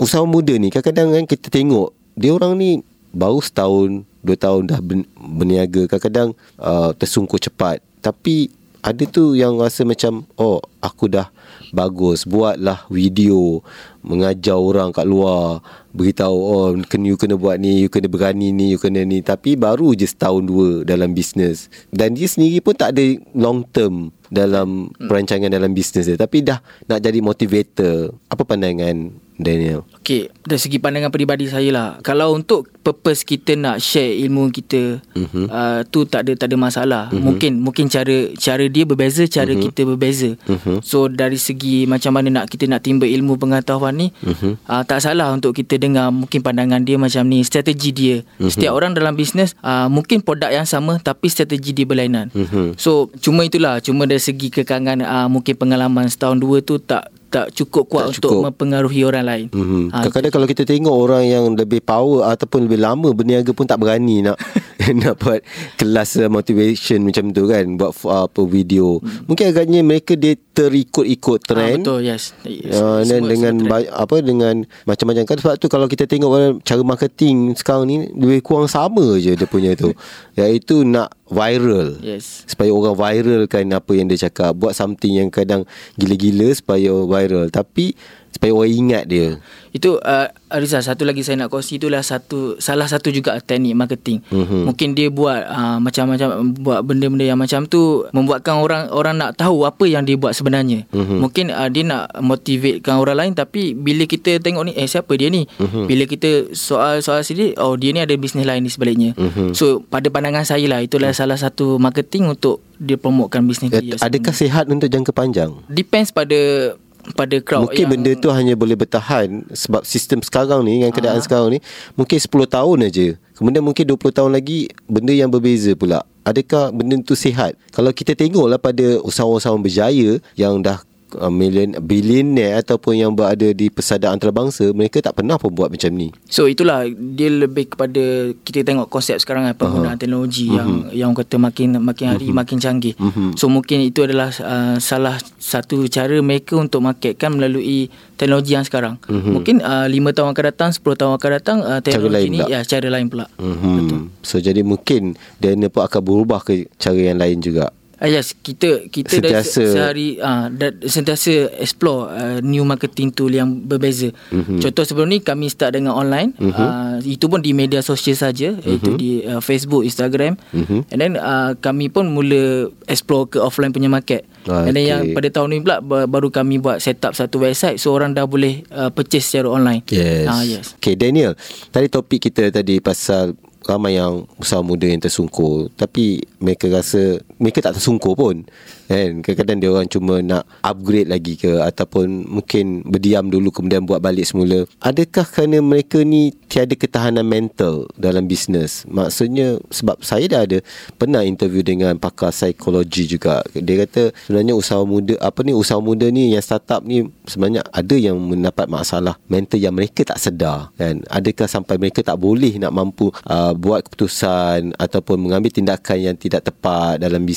Usahawan 0.00 0.32
muda 0.32 0.56
ni 0.56 0.72
kadang-kadang 0.72 1.12
kan 1.12 1.24
kita 1.28 1.52
tengok 1.52 1.92
dia 2.16 2.32
orang 2.32 2.56
ni 2.56 2.80
baru 3.12 3.44
setahun, 3.44 4.08
dua 4.22 4.36
tahun 4.38 4.70
dah 4.70 4.80
berniaga. 5.18 5.90
Kadang-kadang 5.90 6.38
uh, 6.56 6.94
tersungkur 6.96 7.42
cepat. 7.42 7.82
Tapi 8.02 8.62
ada 8.82 9.06
tu 9.06 9.38
yang 9.38 9.54
rasa 9.62 9.86
macam 9.86 10.26
oh 10.34 10.58
aku 10.82 11.06
dah 11.06 11.30
bagus 11.70 12.26
buatlah 12.26 12.82
video 12.90 13.62
mengajar 14.02 14.58
orang 14.58 14.90
kat 14.90 15.06
luar 15.06 15.62
beritahu 15.94 16.34
oh 16.34 16.68
kena 16.90 17.14
you 17.14 17.16
kena 17.16 17.38
buat 17.38 17.62
ni, 17.62 17.86
you 17.86 17.88
kena 17.88 18.10
berani 18.10 18.50
ni, 18.50 18.74
you 18.74 18.82
kena 18.82 19.06
ni 19.06 19.22
tapi 19.22 19.54
baru 19.54 19.94
je 19.94 20.10
setahun 20.10 20.42
dua 20.42 20.82
dalam 20.82 21.14
bisnes 21.14 21.70
dan 21.94 22.18
dia 22.18 22.26
sendiri 22.26 22.58
pun 22.58 22.74
tak 22.74 22.98
ada 22.98 23.04
long 23.38 23.62
term 23.70 24.10
dalam 24.26 24.90
hmm. 24.90 25.06
perancangan 25.06 25.52
dalam 25.52 25.70
bisnes 25.70 26.10
dia 26.10 26.18
tapi 26.18 26.42
dah 26.42 26.58
nak 26.90 26.98
jadi 26.98 27.22
motivator. 27.22 28.16
Apa 28.26 28.42
pandangan 28.42 29.14
Daniel? 29.42 29.84
Okay, 30.02 30.26
dari 30.42 30.58
segi 30.58 30.82
pandangan 30.82 31.14
peribadi 31.14 31.46
saya 31.46 31.70
lah. 31.70 31.88
Kalau 32.02 32.34
untuk 32.34 32.66
purpose 32.82 33.22
kita 33.22 33.54
nak 33.54 33.78
share 33.78 34.10
ilmu 34.26 34.50
kita, 34.50 34.98
uh-huh. 35.14 35.46
uh, 35.46 35.80
tu 35.86 36.02
tak 36.02 36.26
ada 36.26 36.34
tak 36.34 36.50
ada 36.50 36.56
masalah. 36.58 37.04
Uh-huh. 37.14 37.22
Mungkin 37.22 37.62
mungkin 37.62 37.86
cara 37.86 38.34
cara 38.34 38.66
dia 38.66 38.82
berbeza, 38.82 39.22
cara 39.30 39.54
uh-huh. 39.54 39.62
kita 39.70 39.86
berbeza. 39.86 40.34
Uh-huh. 40.50 40.82
So 40.82 41.06
dari 41.06 41.38
segi 41.38 41.86
macam 41.86 42.18
mana 42.18 42.42
nak 42.42 42.50
kita 42.50 42.66
nak 42.66 42.82
timba 42.82 43.06
ilmu 43.06 43.38
pengetahuan 43.38 43.94
ni, 43.94 44.10
uh-huh. 44.26 44.58
uh, 44.66 44.82
tak 44.82 44.98
salah 44.98 45.30
untuk 45.30 45.54
kita 45.54 45.78
dengar 45.78 46.10
mungkin 46.10 46.42
pandangan 46.42 46.82
dia 46.82 46.98
macam 46.98 47.22
ni, 47.30 47.46
strategi 47.46 47.94
dia. 47.94 48.16
Uh-huh. 48.42 48.50
Setiap 48.50 48.74
orang 48.74 48.98
dalam 48.98 49.14
bisnes 49.14 49.54
uh, 49.62 49.86
mungkin 49.86 50.18
produk 50.26 50.50
yang 50.50 50.66
sama 50.66 50.98
tapi 50.98 51.30
strategi 51.30 51.70
dia 51.70 51.86
berlainan. 51.86 52.34
Uh-huh. 52.34 52.74
So 52.74 53.14
cuma 53.22 53.46
itulah, 53.46 53.78
cuma 53.78 54.10
dari 54.10 54.18
segi 54.18 54.50
kekangan 54.50 54.98
uh, 55.06 55.28
mungkin 55.30 55.54
pengalaman 55.54 56.10
setahun 56.10 56.42
dua 56.42 56.58
tu 56.58 56.82
tak 56.82 57.06
tak 57.32 57.46
cukup 57.56 57.88
kuat 57.88 58.02
tak 58.04 58.10
untuk 58.20 58.28
cukup. 58.28 58.42
mempengaruhi 58.52 59.00
orang 59.08 59.24
lain. 59.24 59.46
Mm-hmm. 59.48 59.84
Ha, 59.88 59.96
Kadang-kadang 60.04 60.32
kalau 60.36 60.46
kita 60.46 60.62
tengok 60.68 60.92
orang 60.92 61.24
yang 61.24 61.44
lebih 61.56 61.80
power 61.80 62.28
ataupun 62.28 62.68
lebih 62.68 62.84
lama 62.84 63.08
berniaga 63.16 63.56
pun 63.56 63.64
tak 63.64 63.80
berani 63.80 64.20
nak 64.20 64.36
nak 65.02 65.14
buat 65.20 65.40
kelas 65.78 66.26
motivation 66.26 67.06
macam 67.06 67.30
tu 67.30 67.46
kan, 67.46 67.64
buat 67.78 67.94
apa 68.06 68.42
video. 68.46 68.98
Mm. 68.98 69.30
Mungkin 69.30 69.44
agaknya 69.54 69.80
mereka 69.84 70.12
dia 70.18 70.34
terikut-ikut 70.52 71.40
ah, 71.42 71.48
trend. 71.48 71.80
Ha, 71.80 71.84
betul, 71.84 72.00
yes. 72.04 72.36
yes. 72.44 72.76
Uh, 72.76 73.00
dan 73.08 73.24
dengan 73.24 73.54
ba- 73.64 73.88
apa 73.88 74.20
dengan 74.20 74.68
macam-macam 74.84 75.24
kan 75.24 75.36
sebab 75.40 75.54
tu 75.56 75.66
kalau 75.72 75.88
kita 75.88 76.04
tengok 76.04 76.60
cara 76.60 76.82
marketing 76.84 77.56
sekarang 77.56 77.88
ni 77.88 77.96
lebih 78.12 78.44
kurang 78.44 78.68
sama 78.68 79.16
je 79.16 79.32
dia 79.32 79.48
punya 79.48 79.72
tu. 79.72 79.96
Iaitu 80.38 80.84
nak 80.84 81.16
viral. 81.32 81.96
Yes. 82.04 82.44
Supaya 82.44 82.68
orang 82.68 82.96
viralkan 82.96 83.72
apa 83.72 83.92
yang 83.96 84.12
dia 84.12 84.28
cakap, 84.28 84.52
buat 84.52 84.76
something 84.76 85.24
yang 85.24 85.28
kadang 85.32 85.64
gila-gila 85.96 86.52
supaya 86.52 86.92
viral. 86.92 87.48
Tapi 87.48 87.96
supaya 88.32 88.50
orang 88.56 88.72
ingat 88.72 89.04
dia. 89.04 89.36
Itu 89.72 90.00
uh, 90.00 90.28
Ariza 90.52 90.84
satu 90.84 91.08
lagi 91.08 91.24
saya 91.24 91.40
nak 91.40 91.48
kongsi 91.48 91.80
itulah 91.80 92.04
satu 92.04 92.60
salah 92.60 92.84
satu 92.88 93.08
juga 93.08 93.36
teknik 93.40 93.72
marketing. 93.72 94.20
Mm-hmm. 94.28 94.62
Mungkin 94.68 94.88
dia 94.92 95.08
buat 95.08 95.40
uh, 95.48 95.78
macam-macam 95.80 96.28
buat 96.60 96.80
benda-benda 96.84 97.24
yang 97.24 97.40
macam 97.40 97.64
tu 97.64 98.04
membuatkan 98.12 98.60
orang 98.60 98.92
orang 98.92 99.16
nak 99.16 99.36
tahu 99.40 99.64
apa 99.64 99.84
yang 99.88 100.04
dia 100.04 100.16
buat 100.20 100.36
sebenarnya. 100.36 100.84
Mm-hmm. 100.92 101.18
Mungkin 101.20 101.46
uh, 101.52 101.68
dia 101.72 101.84
nak 101.88 102.04
motivatekan 102.20 103.00
orang 103.00 103.16
lain 103.16 103.32
tapi 103.32 103.72
bila 103.72 104.04
kita 104.04 104.40
tengok 104.40 104.68
ni 104.68 104.72
eh 104.76 104.88
siapa 104.88 105.12
dia 105.16 105.32
ni? 105.32 105.48
Mm-hmm. 105.48 105.84
Bila 105.88 106.04
kita 106.04 106.30
soal-soal 106.52 107.24
sini 107.24 107.56
oh 107.56 107.76
dia 107.76 107.96
ni 107.96 108.00
ada 108.04 108.12
bisnes 108.16 108.44
lain 108.44 108.64
di 108.64 108.72
sebaliknya. 108.72 109.16
Mm-hmm. 109.16 109.56
So 109.56 109.84
pada 109.88 110.08
pandangan 110.12 110.44
saya 110.44 110.68
lah 110.68 110.84
itulah 110.84 111.16
mm-hmm. 111.16 111.32
salah 111.32 111.40
satu 111.40 111.80
marketing 111.80 112.28
untuk 112.28 112.60
dia 112.76 113.00
promotkan 113.00 113.48
bisnes 113.48 113.72
dia. 113.72 113.96
Adakah 114.04 114.34
sehat 114.36 114.68
untuk 114.68 114.92
jangka 114.92 115.16
panjang? 115.16 115.54
Depends 115.70 116.12
pada 116.12 116.74
pada 117.18 117.36
crowd 117.42 117.66
mungkin 117.66 117.82
yang 117.82 117.90
benda 117.90 118.10
tu 118.14 118.28
hanya 118.30 118.54
boleh 118.54 118.78
bertahan 118.78 119.42
sebab 119.50 119.82
sistem 119.82 120.22
sekarang 120.22 120.62
ni 120.62 120.78
dengan 120.78 120.94
keadaan 120.94 121.18
Aa. 121.18 121.22
Ah. 121.22 121.26
sekarang 121.26 121.48
ni 121.54 121.58
mungkin 121.98 122.18
10 122.18 122.30
tahun 122.46 122.78
aja 122.86 123.06
kemudian 123.34 123.62
mungkin 123.66 123.84
20 123.90 123.98
tahun 124.14 124.30
lagi 124.30 124.70
benda 124.86 125.10
yang 125.10 125.28
berbeza 125.28 125.74
pula 125.74 126.06
adakah 126.22 126.70
benda 126.70 126.94
tu 127.02 127.18
sihat 127.18 127.58
kalau 127.74 127.90
kita 127.90 128.14
tengoklah 128.14 128.58
pada 128.58 129.02
usahawan-usahawan 129.02 129.62
berjaya 129.62 130.22
yang 130.38 130.62
dah 130.62 130.78
uh, 131.18 131.32
million 131.32 131.76
billionaire 131.80 132.62
ataupun 132.62 132.98
yang 132.98 133.12
berada 133.12 133.50
di 133.52 133.68
pesada 133.68 134.12
antarabangsa 134.12 134.70
mereka 134.72 135.00
tak 135.02 135.20
pernah 135.20 135.36
pun 135.36 135.52
buat 135.52 135.68
macam 135.68 135.90
ni. 135.92 136.14
So 136.28 136.48
itulah 136.48 136.86
dia 136.88 137.28
lebih 137.28 137.74
kepada 137.74 138.32
kita 138.44 138.64
tengok 138.64 138.88
konsep 138.88 139.18
sekarang 139.18 139.48
apa 139.48 139.58
penggunaan 139.58 139.96
uh-huh. 139.96 140.00
teknologi 140.00 140.46
uh-huh. 140.48 140.58
yang 140.58 140.70
mhm. 140.70 140.92
yang 140.92 141.10
kata 141.12 141.36
makin 141.38 141.68
makin 141.80 142.06
hari 142.16 142.26
uh-huh. 142.28 142.38
makin 142.38 142.56
canggih. 142.58 142.94
Uh-huh. 142.96 143.32
So 143.36 143.48
mungkin 143.48 143.84
itu 143.84 144.04
adalah 144.04 144.32
uh, 144.42 144.76
salah 144.82 145.16
satu 145.38 145.86
cara 145.88 146.18
mereka 146.20 146.58
untuk 146.58 146.82
marketkan 146.84 147.36
melalui 147.36 147.88
teknologi 148.16 148.54
yang 148.54 148.64
sekarang. 148.66 148.98
Uh-huh. 149.06 149.40
Mungkin 149.40 149.60
uh, 149.62 149.86
5 149.90 150.16
tahun 150.16 150.28
akan 150.32 150.44
datang, 150.54 150.70
10 150.70 150.82
tahun 150.82 151.12
akan 151.18 151.30
datang 151.42 151.58
uh, 151.62 151.80
teknologi 151.82 152.28
ni 152.30 152.40
ya 152.44 152.62
cara 152.62 152.86
lain 152.88 153.06
pula. 153.10 153.26
Uh-huh. 153.36 153.74
Betul. 153.82 154.00
So 154.22 154.38
jadi 154.38 154.62
mungkin 154.62 155.18
Dana 155.42 155.66
pun 155.66 155.82
akan 155.82 156.00
berubah 156.00 156.40
ke 156.44 156.70
cara 156.78 156.98
yang 156.98 157.18
lain 157.18 157.42
juga. 157.42 157.74
Uh, 158.02 158.10
yes, 158.10 158.34
kita 158.34 158.90
kita 158.90 159.22
sentiasa. 159.22 159.62
dah 159.62 159.70
sehari 159.70 160.18
uh, 160.18 160.50
dah 160.50 160.74
sentiasa 160.82 161.54
explore 161.54 162.10
uh, 162.10 162.38
new 162.42 162.66
marketing 162.66 163.14
tool 163.14 163.30
yang 163.30 163.62
berbeza. 163.62 164.10
Mm-hmm. 164.34 164.58
Contoh 164.58 164.82
sebelum 164.82 165.06
ni 165.06 165.22
kami 165.22 165.46
start 165.46 165.78
dengan 165.78 165.94
online. 165.94 166.34
Mm-hmm. 166.34 166.66
Uh, 166.66 166.98
itu 167.06 167.30
pun 167.30 167.38
di 167.38 167.54
media 167.54 167.78
sosial 167.78 168.18
saja, 168.18 168.58
mm-hmm. 168.58 168.66
iaitu 168.66 168.90
di 168.98 169.22
uh, 169.22 169.38
Facebook, 169.38 169.86
Instagram. 169.86 170.34
Mm-hmm. 170.50 170.80
And 170.90 170.98
then 170.98 171.12
uh, 171.14 171.54
kami 171.62 171.94
pun 171.94 172.10
mula 172.10 172.74
explore 172.90 173.30
ke 173.30 173.38
offline 173.38 173.70
punya 173.70 173.86
market. 173.86 174.26
Okay. 174.50 174.50
And 174.50 174.74
then 174.74 174.82
yang 174.82 175.02
pada 175.14 175.30
tahun 175.30 175.54
ni 175.54 175.58
pula 175.62 175.78
baru 176.10 176.34
kami 176.34 176.58
buat 176.58 176.82
set 176.82 176.98
up 177.06 177.14
satu 177.14 177.38
website 177.46 177.78
so 177.78 177.94
orang 177.94 178.18
dah 178.18 178.26
boleh 178.26 178.66
uh, 178.74 178.90
purchase 178.90 179.30
secara 179.30 179.46
online. 179.46 179.86
Yes. 179.86 180.26
Uh, 180.26 180.42
yes. 180.42 180.64
Okay 180.82 180.98
Daniel, 180.98 181.38
tadi 181.70 181.86
topik 181.86 182.26
kita 182.26 182.50
tadi 182.50 182.82
pasal 182.82 183.38
ramai 183.66 183.94
yang 183.94 184.26
usaha 184.38 184.58
muda 184.58 184.86
yang 184.90 184.98
tersungkur 184.98 185.70
tapi 185.78 186.22
mereka 186.42 186.66
rasa 186.66 187.22
mereka 187.42 187.58
tak 187.58 187.82
tersungkur 187.82 188.14
pun 188.14 188.46
kan? 188.92 189.24
Kadang-kadang 189.24 189.58
dia 189.58 189.70
orang 189.74 189.88
cuma 189.90 190.14
nak 190.22 190.44
upgrade 190.62 191.10
lagi 191.10 191.34
ke 191.34 191.58
ataupun 191.58 192.28
mungkin 192.28 192.86
berdiam 192.86 193.26
dulu 193.26 193.50
kemudian 193.50 193.82
buat 193.88 193.98
balik 193.98 194.28
semula. 194.28 194.68
Adakah 194.84 195.26
kerana 195.26 195.58
mereka 195.58 196.04
ni 196.06 196.30
tiada 196.46 196.76
ketahanan 196.78 197.26
mental 197.26 197.88
dalam 197.98 198.28
bisnes? 198.28 198.84
Maksudnya 198.86 199.58
sebab 199.72 199.98
saya 200.04 200.28
dah 200.28 200.40
ada 200.44 200.58
pernah 201.00 201.24
interview 201.24 201.64
dengan 201.64 201.96
pakar 201.96 202.30
psikologi 202.30 203.08
juga. 203.08 203.42
Dia 203.56 203.82
kata 203.88 204.14
sebenarnya 204.28 204.54
usaha 204.54 204.82
muda 204.84 205.16
apa 205.18 205.40
ni 205.42 205.56
usaha 205.56 205.80
muda 205.80 206.06
ni 206.12 206.36
yang 206.36 206.44
startup 206.44 206.84
ni 206.84 207.08
sebenarnya 207.24 207.64
ada 207.72 207.96
yang 207.96 208.20
mendapat 208.20 208.68
masalah 208.68 209.16
mental 209.26 209.58
yang 209.58 209.74
mereka 209.74 210.04
tak 210.04 210.20
sedar 210.20 210.70
kan? 210.76 211.00
Adakah 211.08 211.48
sampai 211.48 211.80
mereka 211.80 212.04
tak 212.04 212.20
boleh 212.20 212.60
nak 212.60 212.70
mampu 212.70 213.08
uh, 213.26 213.56
buat 213.56 213.88
keputusan 213.88 214.76
ataupun 214.76 215.16
mengambil 215.16 215.50
tindakan 215.50 216.12
yang 216.12 216.16
tidak 216.16 216.44
tepat 216.44 217.00
dalam 217.00 217.24
bisnes 217.24 217.31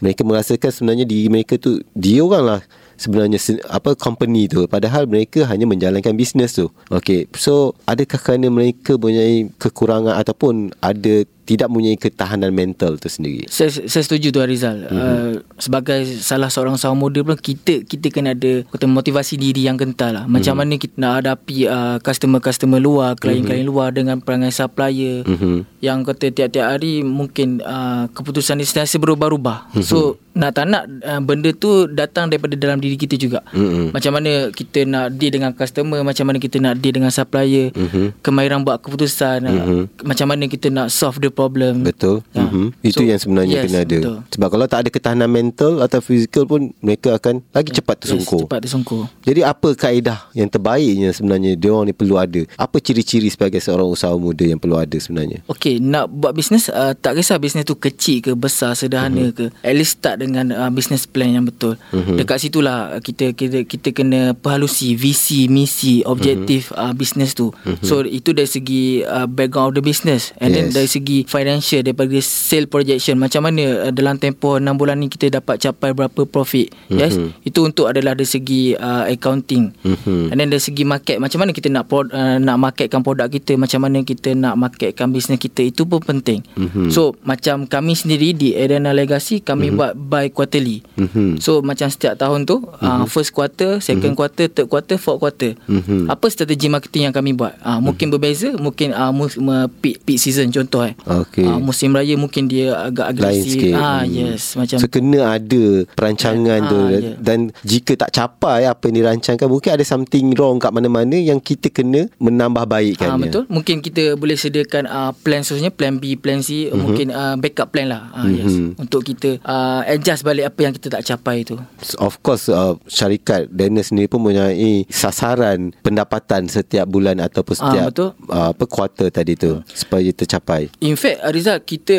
mereka 0.00 0.22
merasakan 0.24 0.70
sebenarnya 0.72 1.04
diri 1.06 1.28
mereka 1.28 1.60
tu 1.60 1.78
dia 1.94 2.24
orang 2.24 2.44
lah 2.44 2.60
sebenarnya 2.94 3.38
apa 3.68 3.98
company 3.98 4.46
tu. 4.46 4.64
Padahal 4.70 5.10
mereka 5.10 5.42
hanya 5.50 5.66
menjalankan 5.66 6.14
bisnes 6.14 6.56
tu. 6.56 6.70
Okey 6.90 7.28
so 7.36 7.76
adakah 7.84 8.18
kerana 8.18 8.48
mereka 8.48 8.96
punya 8.96 9.22
kekurangan 9.60 10.16
ataupun 10.18 10.72
ada 10.80 11.26
tidak 11.44 11.68
mempunyai 11.68 12.00
ketahanan 12.00 12.50
mental 12.50 12.96
tu 12.96 13.08
sendiri. 13.12 13.44
Saya, 13.52 13.68
saya 13.68 14.02
setuju 14.02 14.32
tu 14.32 14.40
Arizal. 14.40 14.88
Mm-hmm. 14.88 14.96
Uh, 14.96 15.32
sebagai 15.60 16.00
salah 16.24 16.48
seorang 16.48 16.80
seorang 16.80 16.96
muda 16.96 17.20
pun 17.20 17.36
kita 17.36 17.84
kita 17.84 18.08
kena 18.08 18.32
ada 18.32 18.64
kata 18.72 18.88
motivasi 18.88 19.36
diri 19.36 19.68
yang 19.68 19.76
kental 19.76 20.16
lah. 20.16 20.24
Macam 20.24 20.56
mm-hmm. 20.56 20.74
mana 20.74 20.82
kita 20.82 20.94
nak 20.96 21.12
hadapi 21.20 21.56
uh, 21.68 21.96
customer-customer 22.00 22.80
luar, 22.80 23.14
klien-klien 23.20 23.60
mm-hmm. 23.62 23.70
luar 23.70 23.92
dengan 23.92 24.16
perangai 24.24 24.50
supplier 24.50 25.22
mm-hmm. 25.28 25.84
yang 25.84 26.00
kata 26.00 26.32
tiap-tiap 26.32 26.66
hari 26.72 27.04
mungkin 27.04 27.60
uh, 27.60 28.08
keputusan 28.10 28.58
sentiasa 28.64 28.96
berubah-ubah. 28.96 29.76
Mm-hmm. 29.76 29.84
So 29.84 30.16
nak 30.34 30.58
tak 30.58 30.66
nak 30.66 30.90
uh, 31.06 31.22
benda 31.22 31.54
tu 31.54 31.86
datang 31.86 32.26
daripada 32.26 32.58
dalam 32.58 32.82
diri 32.82 32.98
kita 32.98 33.14
juga. 33.14 33.46
Mm-hmm. 33.54 33.94
Macam 33.94 34.12
mana 34.16 34.32
kita 34.50 34.82
nak 34.82 35.14
deal 35.14 35.30
dengan 35.30 35.54
customer, 35.54 36.02
macam 36.02 36.24
mana 36.26 36.42
kita 36.42 36.56
nak 36.58 36.80
deal 36.82 36.96
dengan 36.96 37.12
supplier, 37.14 37.70
mm-hmm. 37.70 38.18
kemahiran 38.24 38.66
buat 38.66 38.82
keputusan, 38.82 39.46
mm-hmm. 39.46 39.82
uh, 39.86 40.02
macam 40.02 40.26
mana 40.32 40.50
kita 40.50 40.72
nak 40.74 40.90
solve 40.90 41.22
the 41.22 41.30
problem. 41.34 41.82
Betul. 41.82 42.22
Ya. 42.30 42.46
Mm-hmm. 42.46 42.66
Itu 42.86 43.02
so, 43.02 43.08
yang 43.10 43.20
sebenarnya 43.20 43.54
yes, 43.58 43.64
kena 43.66 43.78
ada. 43.82 43.98
Betul. 43.98 44.18
Sebab 44.30 44.48
kalau 44.54 44.66
tak 44.70 44.78
ada 44.86 44.90
ketahanan 44.94 45.30
mental 45.30 45.82
atau 45.82 45.98
fizikal 45.98 46.46
pun 46.46 46.70
mereka 46.78 47.18
akan 47.18 47.42
lagi 47.50 47.74
cepat 47.74 48.06
tersungkur. 48.06 48.46
Yes, 48.46 48.46
cepat 48.48 48.60
tersungkur. 48.62 49.02
Jadi 49.26 49.40
apa 49.42 49.68
kaedah 49.74 50.18
yang 50.38 50.46
terbaiknya 50.46 51.10
sebenarnya 51.10 51.58
dia 51.58 51.70
orang 51.74 51.90
ni 51.90 51.94
perlu 51.96 52.14
ada? 52.16 52.40
Apa 52.54 52.78
ciri-ciri 52.78 53.26
sebagai 53.26 53.58
seorang 53.58 53.90
usahawan 53.90 54.22
muda 54.22 54.46
yang 54.46 54.62
perlu 54.62 54.78
ada 54.78 54.94
sebenarnya? 54.94 55.42
Okey, 55.50 55.82
nak 55.82 56.06
buat 56.08 56.30
bisnes 56.32 56.70
uh, 56.70 56.94
tak 56.94 57.18
kisah 57.18 57.42
bisnes 57.42 57.66
tu 57.66 57.74
kecil 57.74 58.22
ke 58.22 58.32
besar 58.38 58.78
sederhana 58.78 59.32
mm-hmm. 59.32 59.36
ke. 59.36 59.44
At 59.66 59.74
least 59.74 59.98
start 59.98 60.22
dengan 60.22 60.54
uh, 60.54 60.70
business 60.70 61.08
plan 61.10 61.34
yang 61.34 61.48
betul. 61.48 61.74
Mm-hmm. 61.90 62.16
Dekat 62.22 62.38
situlah 62.38 63.02
kita 63.02 63.34
kita 63.34 63.66
kita 63.66 63.90
kena 63.90 64.36
perhalusi 64.36 64.94
visi, 64.94 65.50
misi, 65.50 66.06
objektif 66.06 66.70
mm-hmm. 66.70 66.84
uh, 66.84 66.92
bisnes 66.94 67.34
tu. 67.34 67.50
Mm-hmm. 67.50 67.82
So 67.82 68.04
itu 68.04 68.30
dari 68.36 68.46
segi 68.46 69.02
uh, 69.02 69.26
background 69.26 69.74
of 69.74 69.80
the 69.80 69.84
business 69.84 70.36
and 70.38 70.52
yes. 70.52 70.56
then 70.60 70.66
dari 70.70 70.88
segi 70.88 71.23
financial 71.26 71.80
daripada 71.82 72.14
sale 72.22 72.68
projection 72.70 73.16
macam 73.18 73.44
mana 73.44 73.88
uh, 73.88 73.92
dalam 73.92 74.16
tempoh 74.16 74.56
6 74.56 74.64
bulan 74.76 74.96
ni 75.00 75.08
kita 75.10 75.28
dapat 75.40 75.60
capai 75.60 75.90
berapa 75.92 76.22
profit 76.28 76.70
yes 76.92 77.16
mm-hmm. 77.16 77.48
itu 77.48 77.60
untuk 77.64 77.90
adalah 77.90 78.16
dari 78.16 78.28
segi 78.28 78.62
uh, 78.76 79.08
accounting 79.08 79.72
mm-hmm. 79.84 80.30
and 80.32 80.36
then 80.38 80.48
dari 80.48 80.62
segi 80.62 80.84
market 80.86 81.16
macam 81.18 81.42
mana 81.42 81.50
kita 81.50 81.68
nak 81.72 81.88
pro, 81.88 82.06
uh, 82.06 82.38
nak 82.38 82.56
marketkan 82.60 83.00
produk 83.02 83.28
kita 83.28 83.56
macam 83.56 83.84
mana 83.84 84.04
kita 84.04 84.32
nak 84.36 84.54
marketkan 84.56 85.10
bisnes 85.10 85.40
kita 85.40 85.64
itu 85.64 85.84
pun 85.84 86.00
penting 86.00 86.44
mm-hmm. 86.56 86.88
so 86.92 87.16
macam 87.24 87.64
kami 87.64 87.96
sendiri 87.96 88.36
di 88.36 88.54
Arena 88.54 88.92
Legacy 88.92 89.40
kami 89.40 89.72
mm-hmm. 89.72 89.78
buat 89.78 89.92
by 89.96 90.26
quarterly 90.30 90.84
mm-hmm. 90.96 91.40
so 91.40 91.64
macam 91.64 91.88
setiap 91.88 92.16
tahun 92.18 92.44
tu 92.44 92.60
mm-hmm. 92.62 92.84
uh, 92.84 93.04
first 93.08 93.32
quarter 93.32 93.80
second 93.80 94.14
mm-hmm. 94.14 94.18
quarter 94.18 94.46
third 94.50 94.68
quarter 94.68 94.96
fourth 95.00 95.20
quarter 95.20 95.52
mm-hmm. 95.66 96.10
apa 96.10 96.26
strategi 96.28 96.66
marketing 96.68 97.10
yang 97.10 97.14
kami 97.14 97.32
buat 97.32 97.56
uh, 97.62 97.80
mungkin 97.80 98.10
mm-hmm. 98.10 98.22
berbeza 98.22 98.50
mungkin 98.58 98.92
uh, 98.92 99.12
uh, 99.12 99.66
peak, 99.80 100.02
peak 100.04 100.18
season 100.20 100.50
contoh 100.52 100.84
eh 100.84 100.94
okay. 100.94 101.13
Uh, 101.22 101.60
musim 101.62 101.94
raya 101.94 102.18
mungkin 102.18 102.50
dia 102.50 102.74
agak 102.74 103.14
agresif. 103.14 103.70
ah 103.76 104.02
hmm. 104.02 104.10
yes 104.10 104.58
macam 104.58 104.76
so 104.82 104.86
kena 104.90 105.38
ada 105.38 105.64
perancangan 105.94 106.60
yeah. 106.64 106.72
tu. 106.72 106.78
Ah, 106.78 106.88
yeah. 106.90 107.16
dan 107.22 107.38
jika 107.62 107.92
tak 107.94 108.10
capai 108.10 108.66
apa 108.66 108.82
yang 108.90 108.96
dirancangkan 109.04 109.46
mungkin 109.46 109.70
ada 109.76 109.84
something 109.86 110.34
wrong 110.34 110.58
kat 110.58 110.74
mana-mana 110.74 111.14
yang 111.14 111.38
kita 111.38 111.70
kena 111.70 112.10
menambah 112.18 112.64
baikkan 112.66 113.14
ah, 113.14 113.18
betul. 113.20 113.44
Mungkin 113.46 113.84
kita 113.84 114.18
boleh 114.18 114.34
sediakan 114.34 114.88
uh, 114.88 115.12
plan 115.22 115.44
seterusnya 115.44 115.70
plan 115.70 116.00
B 116.00 116.18
plan 116.18 116.40
C 116.40 116.68
uh-huh. 116.68 116.76
mungkin 116.76 117.12
uh, 117.14 117.36
backup 117.38 117.70
plan 117.70 117.88
lah. 117.90 118.10
Uh, 118.12 118.26
uh-huh. 118.26 118.30
yes 118.34 118.54
untuk 118.78 119.00
kita 119.06 119.40
uh, 119.44 119.84
adjust 119.86 120.24
balik 120.26 120.48
apa 120.48 120.60
yang 120.64 120.72
kita 120.74 120.88
tak 120.90 121.02
capai 121.04 121.46
tu. 121.46 121.56
Of 122.00 122.20
course 122.24 122.48
uh, 122.48 122.76
syarikat 122.88 123.50
Daniel 123.52 123.84
sendiri 123.84 124.08
pun 124.10 124.24
mempunyai 124.24 124.88
sasaran 124.88 125.76
pendapatan 125.84 126.48
setiap 126.48 126.88
bulan 126.88 127.20
ataupun 127.20 127.54
setiap 127.54 127.88
uh, 128.00 128.10
uh, 128.30 128.48
apa 128.52 128.64
kuartal 128.64 129.08
tadi 129.12 129.36
tu 129.36 129.60
supaya 129.70 130.08
tercapai. 130.10 130.72
In 130.80 130.96
fact 131.04 131.20
Rizal 131.36 131.60
kita 131.60 131.96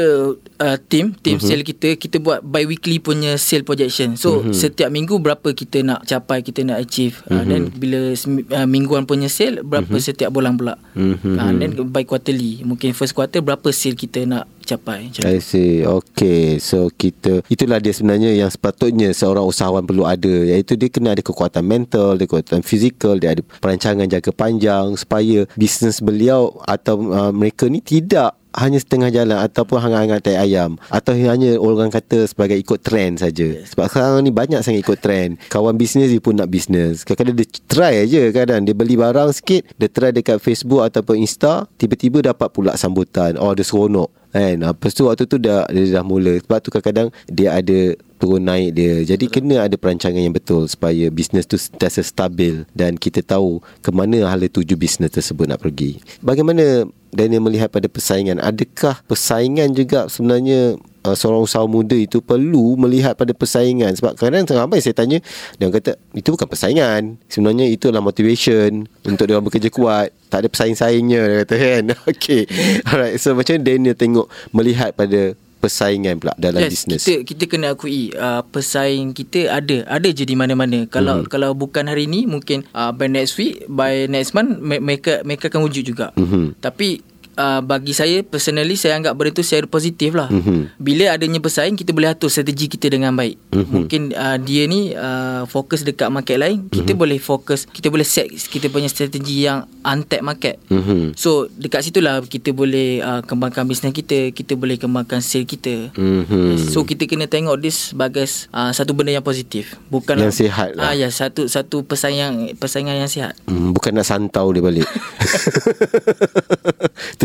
uh, 0.57 0.77
team 0.89 1.13
team 1.21 1.37
uh-huh. 1.37 1.45
sale 1.45 1.61
kita 1.61 1.93
kita 1.93 2.17
buat 2.17 2.41
bi 2.41 2.65
weekly 2.65 2.97
punya 2.97 3.37
sale 3.37 3.61
projection 3.61 4.17
so 4.17 4.41
uh-huh. 4.41 4.49
setiap 4.49 4.89
minggu 4.89 5.21
berapa 5.21 5.53
kita 5.53 5.85
nak 5.85 6.09
capai 6.09 6.41
kita 6.41 6.65
nak 6.65 6.81
achieve 6.81 7.21
uh-huh. 7.29 7.37
uh, 7.37 7.43
then 7.45 7.69
bila 7.69 8.17
uh, 8.17 8.65
mingguan 8.65 9.05
punya 9.05 9.29
sale 9.29 9.61
berapa 9.61 9.85
uh-huh. 9.85 10.01
setiap 10.01 10.33
bulan 10.33 10.57
pula 10.57 10.81
uh-huh. 10.97 11.37
uh, 11.37 11.53
then 11.53 11.77
by 11.93 12.01
quarterly 12.01 12.65
mungkin 12.65 12.97
first 12.97 13.13
quarter 13.13 13.45
berapa 13.45 13.69
sale 13.69 13.93
kita 13.93 14.25
nak 14.25 14.49
capai 14.65 15.13
I 15.21 15.37
see 15.45 15.85
Okay 15.85 16.57
So 16.57 16.89
kita 16.89 17.45
Itulah 17.45 17.77
dia 17.77 17.93
sebenarnya 17.93 18.33
Yang 18.33 18.57
sepatutnya 18.57 19.13
Seorang 19.13 19.45
usahawan 19.45 19.85
perlu 19.85 20.09
ada 20.09 20.25
Iaitu 20.25 20.73
dia 20.73 20.89
kena 20.89 21.13
ada 21.13 21.21
kekuatan 21.21 21.61
mental 21.61 22.17
Dia 22.17 22.25
kekuatan 22.25 22.65
fizikal 22.65 23.21
Dia 23.21 23.37
ada 23.37 23.45
perancangan 23.45 24.09
jangka 24.09 24.33
panjang 24.33 24.97
Supaya 24.97 25.45
Bisnes 25.53 26.01
beliau 26.01 26.57
Atau 26.65 27.13
uh, 27.13 27.29
mereka 27.29 27.69
ni 27.69 27.77
Tidak 27.77 28.44
hanya 28.55 28.79
setengah 28.79 29.11
jalan 29.11 29.37
ataupun 29.37 29.77
hangat-hangat 29.83 30.19
tai 30.23 30.39
ayam 30.39 30.79
atau 30.87 31.11
hanya 31.11 31.59
orang 31.59 31.91
kata 31.91 32.23
sebagai 32.25 32.55
ikut 32.55 32.79
trend 32.79 33.19
saja. 33.19 33.61
Sebab 33.67 33.91
sekarang 33.91 34.23
ni 34.23 34.31
banyak 34.31 34.63
sangat 34.63 34.81
ikut 34.81 34.99
trend. 35.03 35.37
Kawan 35.51 35.75
bisnes 35.75 36.07
dia 36.07 36.23
pun 36.23 36.39
nak 36.39 36.47
bisnes. 36.47 37.03
Kadang-kadang 37.03 37.37
dia 37.37 37.47
try 37.67 37.93
aja 38.07 38.21
kadang 38.31 38.63
dia 38.63 38.71
beli 38.71 38.95
barang 38.95 39.35
sikit, 39.35 39.75
dia 39.75 39.91
try 39.91 40.15
dekat 40.15 40.39
Facebook 40.39 40.87
ataupun 40.87 41.19
Insta, 41.19 41.67
tiba-tiba 41.75 42.23
dapat 42.23 42.49
pula 42.55 42.79
sambutan. 42.79 43.35
Oh, 43.35 43.51
dia 43.51 43.67
seronok. 43.67 44.24
Kan? 44.35 44.59
Lepas 44.59 44.91
tu 44.91 45.07
waktu 45.07 45.23
tu 45.23 45.39
dah, 45.39 45.63
dia 45.71 45.95
dah 45.95 46.03
mula. 46.03 46.35
Sebab 46.43 46.59
tu 46.59 46.67
kadang-kadang 46.67 47.07
dia 47.31 47.55
ada 47.55 47.95
turun 48.19 48.43
naik 48.43 48.75
dia. 48.75 49.15
Jadi 49.15 49.31
Betul. 49.31 49.35
kena 49.39 49.55
ada 49.63 49.75
perancangan 49.79 50.19
yang 50.19 50.35
betul 50.35 50.67
supaya 50.67 51.07
bisnes 51.07 51.47
tu 51.47 51.55
sentiasa 51.55 52.03
stabil 52.03 52.67
dan 52.75 52.99
kita 52.99 53.23
tahu 53.23 53.63
ke 53.79 53.91
mana 53.95 54.27
hala 54.27 54.51
tuju 54.51 54.75
bisnes 54.75 55.11
tersebut 55.11 55.47
nak 55.47 55.63
pergi. 55.63 56.03
Bagaimana 56.19 56.83
Daniel 57.15 57.43
melihat 57.47 57.71
pada 57.71 57.87
persaingan? 57.87 58.43
Adakah 58.43 58.99
persaingan 59.07 59.71
juga 59.71 60.11
sebenarnya 60.11 60.75
uh, 61.05 61.13
seorang 61.13 61.45
usahawan 61.45 61.69
muda 61.69 61.93
itu 61.93 62.19
perlu 62.19 62.73
melihat 62.81 63.13
pada 63.13 63.31
persaingan. 63.37 63.93
Sebab 63.93 64.17
kadang-kadang 64.17 64.65
ramai 64.65 64.81
saya 64.81 64.97
tanya 64.97 65.21
dia 65.61 65.69
kata 65.69 65.93
itu 66.17 66.33
bukan 66.33 66.49
persaingan. 66.49 67.21
Sebenarnya 67.29 67.69
itu 67.69 67.93
adalah 67.93 68.09
motivation 68.09 68.89
untuk 69.05 69.29
dia 69.29 69.37
bekerja 69.37 69.69
kuat. 69.69 70.09
Tak 70.33 70.41
ada 70.41 70.49
pesaing-saingnya 70.49 71.21
dia 71.21 71.37
kata 71.45 71.55
kan. 71.55 71.85
Okay. 72.15 72.47
Alright 72.87 73.19
so 73.19 73.35
macam 73.35 73.59
Daniel 73.61 73.93
tengok 73.93 74.31
melihat 74.55 74.95
pada 74.95 75.35
persaingan 75.65 76.21
pula 76.21 76.37
dalam 76.37 76.61
yes, 76.61 76.71
bisnes? 76.85 77.01
kita 77.01 77.25
kita 77.25 77.43
kena 77.49 77.73
akui 77.73 78.13
uh, 78.13 78.45
pesaing 78.53 79.17
kita 79.17 79.49
ada 79.49 79.81
ada 79.89 80.07
je 80.13 80.21
di 80.21 80.37
mana-mana. 80.37 80.85
Kalau 80.85 81.25
mm-hmm. 81.25 81.31
kalau 81.33 81.57
bukan 81.57 81.89
hari 81.89 82.05
ini 82.05 82.29
mungkin 82.29 82.61
uh, 82.77 82.93
by 82.93 83.09
next 83.09 83.41
week 83.41 83.65
by 83.65 84.05
next 84.05 84.37
month 84.37 84.61
mereka 84.61 85.25
mereka 85.25 85.49
akan 85.49 85.65
wujud 85.65 85.81
juga. 85.81 86.13
Mm-hmm. 86.13 86.61
tapi 86.61 87.01
uh, 87.37 87.61
bagi 87.61 87.91
saya 87.91 88.23
personally 88.23 88.79
saya 88.79 88.97
anggap 88.97 89.15
benda 89.15 89.35
tu 89.35 89.45
secara 89.45 89.67
positif 89.67 90.15
lah. 90.15 90.31
Mm-hmm. 90.31 90.79
Bila 90.79 91.15
adanya 91.15 91.39
pesaing 91.39 91.77
kita 91.77 91.91
boleh 91.91 92.11
atur 92.11 92.31
strategi 92.31 92.71
kita 92.71 92.91
dengan 92.91 93.15
baik. 93.15 93.37
Mm-hmm. 93.51 93.71
Mungkin 93.71 94.01
uh, 94.15 94.37
dia 94.41 94.63
ni 94.67 94.95
uh, 94.95 95.43
fokus 95.47 95.83
dekat 95.83 96.09
market 96.11 96.39
lain, 96.39 96.67
kita 96.71 96.91
mm-hmm. 96.91 96.99
boleh 96.99 97.19
fokus 97.21 97.67
kita 97.69 97.91
boleh 97.91 98.07
set 98.07 98.31
kita 98.31 98.71
punya 98.71 98.89
strategi 98.89 99.45
yang 99.45 99.67
untapped 99.83 100.25
market. 100.25 100.55
Mm-hmm. 100.71 101.19
So 101.19 101.51
dekat 101.51 101.85
situlah 101.85 102.23
kita 102.25 102.55
boleh 102.55 103.03
uh, 103.03 103.21
kembangkan 103.23 103.67
bisnes 103.67 103.93
kita, 103.93 104.31
kita 104.31 104.57
boleh 104.57 104.79
kembangkan 104.79 105.19
sale 105.19 105.47
kita. 105.47 105.91
Mm-hmm. 105.95 106.71
So 106.71 106.87
kita 106.87 107.05
kena 107.05 107.27
tengok 107.27 107.59
this 107.61 107.93
sebagai 107.93 108.25
uh, 108.55 108.71
satu 108.71 108.95
benda 108.95 109.13
yang 109.13 109.25
positif, 109.25 109.77
bukan 109.91 110.17
yang 110.17 110.33
sihat 110.33 110.75
lah. 110.75 110.83
Ah 110.85 110.91
uh, 110.91 110.93
ya 110.95 111.09
satu 111.11 111.47
satu 111.47 111.85
persaingan 111.85 112.55
persaingan 112.57 112.97
yang 112.97 113.11
sihat. 113.11 113.35
Mm, 113.45 113.75
bukan 113.75 113.91
nak 113.95 114.07
santau 114.07 114.49
dia 114.55 114.63
balik. 114.63 114.85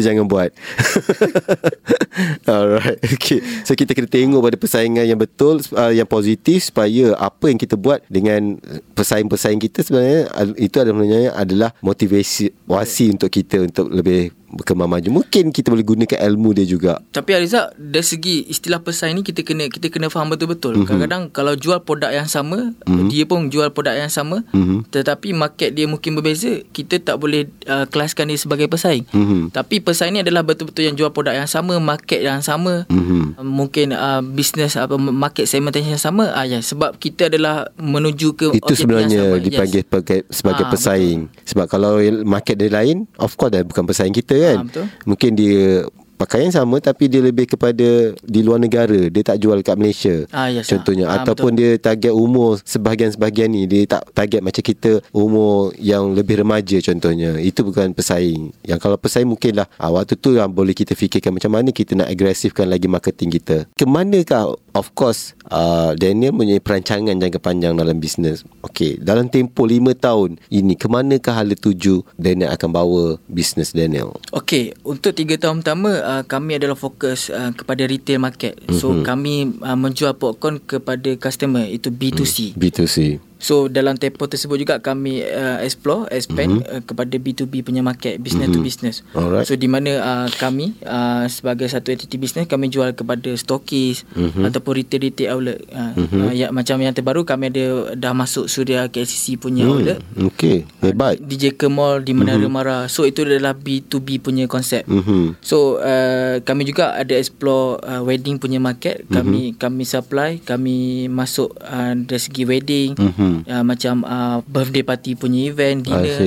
Itu 0.00 0.08
jangan 0.08 0.24
buat. 0.24 0.48
Alright 2.48 2.96
Okay. 3.04 3.44
So 3.68 3.76
kita 3.76 3.92
kena 3.92 4.08
tengok 4.08 4.40
pada 4.40 4.56
persaingan 4.56 5.04
yang 5.04 5.20
betul 5.20 5.60
uh, 5.76 5.92
Yang 5.92 6.08
positif 6.08 6.58
Supaya 6.72 7.12
apa 7.16 7.52
yang 7.52 7.58
kita 7.60 7.76
buat 7.78 8.02
Dengan 8.08 8.58
pesaing-pesaing 8.96 9.60
kita 9.60 9.84
sebenarnya 9.84 10.26
Itu 10.56 10.80
adalah 10.80 11.36
adalah 11.36 11.70
motivasi 11.84 12.66
Wasi 12.66 13.12
untuk 13.12 13.30
kita 13.30 13.62
Untuk 13.62 13.92
lebih 13.92 14.39
berkembang 14.50 14.90
maju 14.90 15.22
mungkin 15.22 15.54
kita 15.54 15.70
boleh 15.70 15.86
gunakan 15.86 16.18
ilmu 16.18 16.50
dia 16.58 16.66
juga 16.66 16.98
tapi 17.14 17.38
Ariza 17.38 17.70
dari 17.78 18.02
segi 18.02 18.50
istilah 18.50 18.82
pesaing 18.82 19.14
ni 19.14 19.22
kita 19.22 19.46
kena 19.46 19.70
kita 19.70 19.86
kena 19.86 20.10
faham 20.10 20.34
betul-betul 20.34 20.74
mm-hmm. 20.74 20.86
kadang-kadang 20.90 21.22
kalau 21.30 21.54
jual 21.54 21.78
produk 21.86 22.10
yang 22.10 22.26
sama 22.26 22.74
mm-hmm. 22.82 23.06
dia 23.06 23.24
pun 23.30 23.46
jual 23.46 23.70
produk 23.70 23.94
yang 23.94 24.10
sama 24.10 24.42
mm-hmm. 24.50 24.90
tetapi 24.90 25.30
market 25.30 25.70
dia 25.70 25.86
mungkin 25.86 26.18
berbeza 26.18 26.66
kita 26.74 26.98
tak 26.98 27.22
boleh 27.22 27.46
uh, 27.70 27.86
kelaskan 27.86 28.34
dia 28.34 28.38
sebagai 28.42 28.66
pesaing 28.66 29.06
mm-hmm. 29.06 29.54
tapi 29.54 29.78
pesaing 29.78 30.18
ni 30.18 30.20
adalah 30.26 30.42
betul-betul 30.42 30.82
yang 30.82 30.98
jual 30.98 31.14
produk 31.14 31.38
yang 31.38 31.46
sama 31.46 31.78
market 31.78 32.18
yang 32.18 32.42
sama 32.42 32.90
mm-hmm. 32.90 33.38
uh, 33.38 33.46
mungkin 33.46 33.94
uh, 33.94 34.18
business 34.18 34.74
apa 34.74 34.98
market 34.98 35.46
segmentation 35.46 35.94
yang 35.94 36.02
sama 36.02 36.34
uh, 36.34 36.46
ya 36.46 36.58
sebab 36.58 36.98
kita 36.98 37.30
adalah 37.30 37.70
menuju 37.78 38.34
ke 38.34 38.46
itu 38.58 38.74
sebenarnya 38.74 39.38
dipanggil 39.38 39.86
yes. 39.86 40.26
sebagai 40.34 40.64
uh, 40.66 40.70
pesaing 40.74 41.30
betul. 41.30 41.46
sebab 41.46 41.66
kalau 41.70 42.02
market 42.26 42.58
dia 42.58 42.66
lain 42.66 43.06
of 43.22 43.38
course 43.38 43.54
dah 43.54 43.62
bukan 43.62 43.86
pesaing 43.86 44.14
kita 44.14 44.39
kan? 44.40 44.57
Ha, 44.57 44.66
betul. 44.66 44.87
mungkin 45.05 45.31
dia 45.37 45.85
pakaian 46.20 46.53
sama 46.53 46.76
tapi 46.85 47.09
dia 47.09 47.24
lebih 47.24 47.48
kepada 47.48 48.12
di 48.12 48.40
luar 48.44 48.61
negara. 48.61 49.09
Dia 49.09 49.24
tak 49.24 49.40
jual 49.40 49.64
kat 49.64 49.81
Malaysia 49.81 50.29
ah, 50.37 50.53
yes, 50.53 50.68
contohnya. 50.68 51.09
Ah, 51.09 51.24
ataupun 51.24 51.57
betul. 51.57 51.61
dia 51.64 51.70
target 51.81 52.12
umur 52.12 52.61
sebahagian-sebahagian 52.61 53.48
ni 53.48 53.64
dia 53.64 53.88
tak 53.88 54.05
target 54.12 54.44
macam 54.44 54.61
kita 54.61 55.00
umur 55.16 55.72
yang 55.81 56.12
lebih 56.12 56.44
remaja 56.44 56.76
contohnya. 56.85 57.40
Itu 57.40 57.64
bukan 57.64 57.96
pesaing. 57.96 58.53
Yang 58.68 58.79
kalau 58.85 59.00
pesaing 59.00 59.33
mungkinlah 59.33 59.64
ah, 59.81 59.88
waktu 59.88 60.20
tu 60.20 60.37
yang 60.37 60.53
boleh 60.53 60.76
kita 60.76 60.92
fikirkan 60.92 61.33
macam 61.33 61.57
mana 61.57 61.72
kita 61.72 61.96
nak 61.96 62.12
agresifkan 62.12 62.68
lagi 62.68 62.85
marketing 62.85 63.40
kita. 63.40 63.64
Ke 63.72 63.88
manakah 63.88 64.53
of 64.81 64.97
course 64.97 65.37
uh, 65.53 65.93
Daniel 65.93 66.33
punya 66.33 66.57
perancangan 66.57 67.12
jangka 67.12 67.37
panjang 67.37 67.77
dalam 67.77 68.01
bisnes 68.01 68.49
okey 68.64 68.97
dalam 69.05 69.29
tempoh 69.29 69.69
5 69.69 69.93
tahun 70.01 70.40
ini 70.49 70.73
ke 70.81 70.88
manakah 70.88 71.37
hala 71.37 71.53
tuju 71.53 72.01
Daniel 72.16 72.57
akan 72.57 72.71
bawa 72.73 73.05
bisnes 73.29 73.77
Daniel 73.77 74.16
okey 74.33 74.73
untuk 74.88 75.12
3 75.12 75.37
tahun 75.37 75.61
pertama 75.61 75.90
uh, 76.01 76.23
kami 76.25 76.57
adalah 76.57 76.79
fokus 76.79 77.29
uh, 77.29 77.51
kepada 77.51 77.83
retail 77.85 78.23
market. 78.23 78.55
So 78.71 78.95
mm-hmm. 78.95 79.05
kami 79.05 79.35
uh, 79.61 79.79
menjual 79.79 80.14
popcorn 80.14 80.62
kepada 80.62 81.11
customer 81.19 81.66
itu 81.66 81.90
B2C. 81.90 82.55
Mm, 82.55 82.59
B2C. 82.59 82.97
So 83.40 83.72
dalam 83.72 83.96
tempoh 83.96 84.29
tersebut 84.29 84.61
juga 84.61 84.85
kami 84.85 85.24
uh, 85.24 85.64
explore 85.64 86.05
expand 86.12 86.61
mm-hmm. 86.61 86.76
uh, 86.76 86.83
kepada 86.85 87.16
B2B 87.16 87.64
punya 87.64 87.81
market 87.81 88.20
business 88.20 88.53
mm-hmm. 88.53 88.61
to 88.61 88.68
business. 88.68 88.96
Alright. 89.16 89.48
So 89.48 89.57
di 89.57 89.64
mana 89.64 89.96
uh, 89.96 90.29
kami 90.29 90.76
uh, 90.85 91.24
sebagai 91.33 91.72
satu 91.72 91.88
entity 91.88 92.20
business 92.20 92.44
kami 92.44 92.68
jual 92.68 92.92
kepada 92.92 93.33
stokis 93.40 94.05
mm-hmm. 94.12 94.44
ataupun 94.53 94.72
retail 94.76 95.03
retail 95.09 95.29
outlet. 95.40 95.59
Uh, 95.72 95.96
mm-hmm. 95.96 96.20
uh, 96.20 96.33
ya 96.37 96.46
macam 96.53 96.76
yang 96.85 96.92
terbaru 96.92 97.24
kami 97.24 97.48
ada 97.48 97.96
dah 97.96 98.12
masuk 98.12 98.44
Suria 98.53 98.92
KCC 98.92 99.40
punya 99.40 99.64
mm. 99.64 99.72
outlet. 99.72 99.98
Okey, 100.20 100.68
hebat. 100.85 101.16
Uh, 101.16 101.24
DJ 101.24 101.57
ke 101.57 101.72
mall 101.72 102.05
di 102.05 102.12
Menara 102.12 102.37
mm-hmm. 102.37 102.53
Mara. 102.53 102.79
So 102.92 103.09
itu 103.09 103.24
adalah 103.24 103.57
B2B 103.57 104.20
punya 104.20 104.44
konsep. 104.44 104.85
Mm-hmm. 104.85 105.40
So 105.40 105.81
uh, 105.81 106.44
kami 106.44 106.68
juga 106.68 106.92
ada 106.92 107.16
explore 107.16 107.81
uh, 107.88 108.05
wedding 108.05 108.37
punya 108.37 108.61
market. 108.61 109.09
Kami 109.09 109.57
mm-hmm. 109.57 109.61
kami 109.61 109.83
supply, 109.88 110.31
kami 110.44 111.09
masuk 111.09 111.57
uh, 111.64 111.96
dari 111.96 112.20
segi 112.20 112.44
wedding. 112.44 112.92
Mm-hmm 113.00 113.30
mm-hmm. 113.31 113.51
uh, 113.51 113.64
macam 113.64 113.95
uh, 114.03 114.38
birthday 114.51 114.83
party 114.83 115.14
punya 115.14 115.55
event 115.55 115.87
dinner 115.87 116.19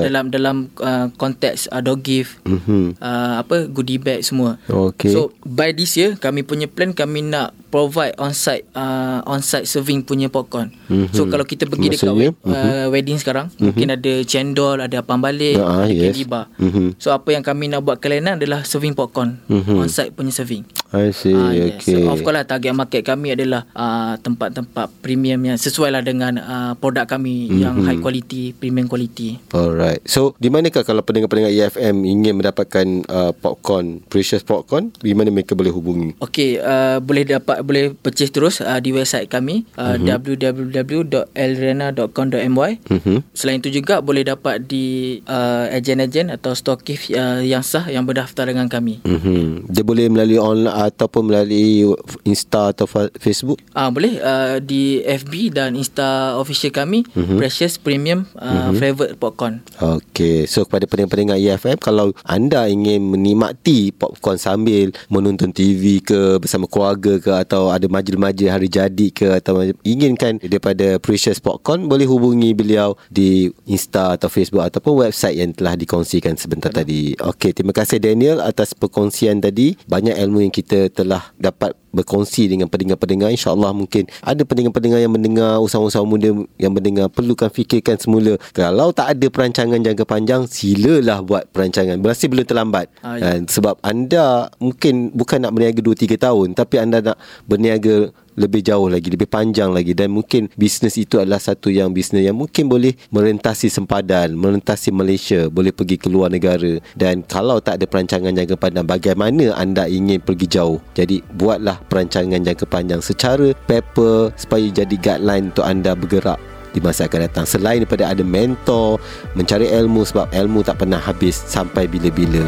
dalam 0.00 0.24
dalam 0.32 0.56
uh, 0.80 1.12
konteks 1.20 1.68
uh, 1.68 1.84
dog 1.84 2.00
gift 2.00 2.40
mm-hmm. 2.48 2.96
uh, 2.96 3.42
apa 3.44 3.68
goodie 3.68 4.00
bag 4.00 4.24
semua 4.24 4.56
okay. 4.70 5.12
so 5.12 5.32
by 5.44 5.70
this 5.76 5.94
year 6.00 6.16
kami 6.16 6.40
punya 6.40 6.66
plan 6.66 6.96
kami 6.96 7.20
nak 7.20 7.52
provide 7.68 8.14
on-site 8.16 8.64
uh, 8.72 9.20
on-site 9.26 9.66
serving 9.66 10.06
punya 10.06 10.30
popcorn. 10.30 10.72
Mm-hmm. 10.86 11.14
So 11.14 11.26
kalau 11.26 11.44
kita 11.44 11.66
pergi 11.66 11.92
Maksudnya? 11.92 12.32
dekat 12.32 12.46
uh, 12.46 12.54
mm-hmm. 12.54 12.92
wedding 12.94 13.18
sekarang, 13.18 13.46
mm-hmm. 13.50 13.64
mungkin 13.66 13.88
ada 13.92 14.12
cendol, 14.24 14.76
ada 14.78 14.96
apam 15.02 15.18
balik, 15.18 15.58
uh, 15.58 15.84
ada 15.84 15.92
yes. 15.92 16.02
candy 16.10 16.24
bar. 16.24 16.48
Mm-hmm. 16.56 16.88
So 17.02 17.12
apa 17.12 17.28
yang 17.34 17.42
kami 17.42 17.70
nak 17.70 17.82
buat 17.82 17.98
kelainan 17.98 18.38
adalah 18.38 18.62
serving 18.62 18.94
popcorn, 18.94 19.42
mm-hmm. 19.50 19.76
on-site 19.82 20.14
punya 20.14 20.32
serving. 20.32 20.64
I 20.94 21.10
see. 21.12 21.34
Uh, 21.34 21.52
yes. 21.52 21.82
okay. 21.82 22.00
So 22.00 22.14
of 22.14 22.22
course 22.22 22.36
lah 22.36 22.44
target 22.46 22.72
market 22.72 23.02
kami 23.02 23.34
adalah 23.34 23.66
uh, 23.74 24.14
tempat-tempat 24.20 24.86
premium 25.02 25.40
yang 25.42 25.58
sesuai 25.58 25.90
lah 25.92 26.02
dengan 26.02 26.38
uh, 26.38 26.72
produk 26.78 27.04
kami 27.04 27.50
mm-hmm. 27.50 27.60
yang 27.60 27.74
high 27.82 28.00
quality, 28.00 28.54
premium 28.54 28.86
quality. 28.86 29.42
Alright. 29.52 30.00
So 30.06 30.38
di 30.38 30.48
manakah 30.48 30.86
kalau 30.86 31.02
pendengar-pendengar 31.02 31.50
EFM 31.52 32.06
ingin 32.06 32.38
mendapatkan 32.38 32.86
uh, 33.10 33.32
popcorn, 33.36 34.00
precious 34.06 34.40
popcorn, 34.46 34.94
di 35.02 35.12
mana 35.12 35.28
mereka 35.32 35.52
boleh 35.52 35.72
hubungi? 35.72 36.16
Okay, 36.22 36.62
uh, 36.62 37.02
boleh 37.02 37.26
dapat 37.26 37.55
boleh 37.62 37.94
purchase 37.94 38.32
terus 38.32 38.60
uh, 38.60 38.80
di 38.80 38.92
website 38.92 39.28
kami 39.30 39.64
uh, 39.76 39.96
uh-huh. 39.96 40.18
www.elrena.com.my 40.20 42.72
uh-huh. 42.90 43.22
Selain 43.32 43.58
itu 43.60 43.70
juga 43.70 44.02
boleh 44.02 44.24
dapat 44.26 44.66
di 44.66 45.20
uh, 45.28 45.68
ejen-ejen 45.72 46.30
atau 46.32 46.54
stokif 46.56 47.10
uh, 47.12 47.44
yang 47.44 47.62
sah 47.62 47.88
yang 47.88 48.06
berdaftar 48.08 48.46
dengan 48.48 48.68
kami. 48.68 49.00
Uh-huh. 49.04 49.60
Dia 49.68 49.84
boleh 49.84 50.08
melalui 50.08 50.38
online 50.40 50.72
ataupun 50.72 51.26
melalui 51.32 51.84
Insta 52.24 52.68
atau 52.74 52.86
Facebook? 53.20 53.60
Ah 53.76 53.86
uh, 53.86 53.90
boleh 53.92 54.20
uh, 54.20 54.60
di 54.60 55.02
FB 55.04 55.50
dan 55.54 55.76
Insta 55.76 56.36
official 56.40 56.72
kami 56.72 57.04
uh-huh. 57.12 57.36
Precious 57.38 57.78
Premium 57.78 58.26
uh, 58.40 58.44
uh-huh. 58.44 58.72
Flavored 58.76 59.16
Popcorn. 59.20 59.60
Okay, 59.76 60.48
so 60.48 60.64
kepada 60.64 60.88
pendengar-pendengar 60.88 61.36
EFM 61.38 61.76
kalau 61.78 62.12
anda 62.24 62.66
ingin 62.66 63.04
menikmati 63.06 63.92
popcorn 63.92 64.40
sambil 64.40 64.90
menonton 65.12 65.52
TV 65.52 66.00
ke 66.02 66.40
bersama 66.40 66.64
keluarga 66.66 67.20
ke 67.20 67.30
atau 67.46 67.70
ada 67.70 67.86
majlis-majlis 67.86 68.50
hari 68.50 68.66
jadi 68.66 69.06
ke 69.14 69.38
atau 69.38 69.62
inginkan 69.86 70.42
daripada 70.42 70.98
Precious 70.98 71.38
Popcorn 71.38 71.86
boleh 71.86 72.10
hubungi 72.10 72.50
beliau 72.58 72.98
di 73.06 73.46
Insta 73.70 74.18
atau 74.18 74.26
Facebook 74.26 74.66
ataupun 74.66 75.06
website 75.06 75.38
yang 75.38 75.54
telah 75.54 75.78
dikongsikan 75.78 76.34
sebentar 76.34 76.74
Betul. 76.74 76.82
tadi. 76.82 77.02
Okey, 77.22 77.50
terima 77.54 77.70
kasih 77.70 78.02
Daniel 78.02 78.42
atas 78.42 78.74
perkongsian 78.74 79.38
tadi. 79.38 79.78
Banyak 79.86 80.18
ilmu 80.18 80.42
yang 80.42 80.50
kita 80.50 80.90
telah 80.90 81.30
dapat 81.38 81.78
berkongsi 81.96 82.52
dengan 82.52 82.68
pendengar-pendengar. 82.68 83.32
Insyaallah 83.32 83.72
mungkin 83.72 84.04
ada 84.20 84.44
pendengar-pendengar 84.44 85.00
yang 85.00 85.12
mendengar 85.16 85.56
usahawan-usahawan 85.64 86.10
muda 86.10 86.28
yang 86.60 86.76
mendengar 86.76 87.08
perlukan 87.08 87.48
fikirkan 87.48 87.96
semula. 87.96 88.36
Kalau 88.52 88.92
tak 88.92 89.16
ada 89.16 89.26
perancangan 89.32 89.80
jangka 89.80 90.04
panjang 90.04 90.44
silalah 90.44 91.24
buat 91.24 91.48
perancangan. 91.50 91.96
Masih 92.04 92.28
belum 92.28 92.44
terlambat. 92.44 92.92
Ah, 93.00 93.16
ya. 93.16 93.40
sebab 93.48 93.80
anda 93.80 94.52
mungkin 94.60 95.10
bukan 95.16 95.40
nak 95.40 95.56
berniaga 95.56 95.80
2 95.80 95.96
3 95.96 96.20
tahun 96.20 96.48
tapi 96.52 96.76
anda 96.76 96.98
nak 97.00 97.16
berniaga 97.48 98.12
lebih 98.36 98.62
jauh 98.62 98.86
lagi 98.86 99.08
lebih 99.10 99.26
panjang 99.26 99.72
lagi. 99.72 99.96
Dan 99.96 100.14
mungkin 100.14 100.52
bisnes 100.54 100.94
itu 101.00 101.18
adalah 101.18 101.40
satu 101.40 101.72
yang 101.72 101.90
bisnes 101.90 102.22
yang 102.22 102.36
mungkin 102.36 102.68
boleh 102.68 102.94
merentasi 103.10 103.72
sempadan 103.72 104.36
merentasi 104.36 104.92
Malaysia 104.92 105.48
boleh 105.48 105.72
pergi 105.72 105.96
ke 105.96 106.08
luar 106.12 106.30
negara. 106.30 106.78
Dan 106.94 107.24
kalau 107.24 107.58
tak 107.58 107.82
ada 107.82 107.86
perancangan 107.88 108.32
jangka 108.36 108.56
panjang 108.60 108.86
bagaimana 108.86 109.56
anda 109.56 109.88
ingin 109.88 110.20
pergi 110.22 110.46
jauh? 110.46 110.78
Jadi 110.94 111.24
buatlah 111.34 111.80
perancangan 111.88 112.44
jangka 112.44 112.66
panjang 112.68 113.00
secara 113.00 113.50
paper 113.66 114.30
supaya 114.36 114.68
jadi 114.70 114.96
guideline 115.00 115.50
untuk 115.50 115.66
anda 115.66 115.96
bergerak 115.96 116.38
di 116.76 116.84
masa 116.84 117.08
akan 117.08 117.24
datang. 117.24 117.46
Selain 117.48 117.80
daripada 117.80 118.12
ada 118.12 118.20
mentor 118.20 119.00
mencari 119.32 119.72
ilmu 119.72 120.04
sebab 120.04 120.28
ilmu 120.28 120.60
tak 120.60 120.84
pernah 120.84 121.00
habis 121.00 121.40
sampai 121.48 121.88
bila-bila 121.88 122.44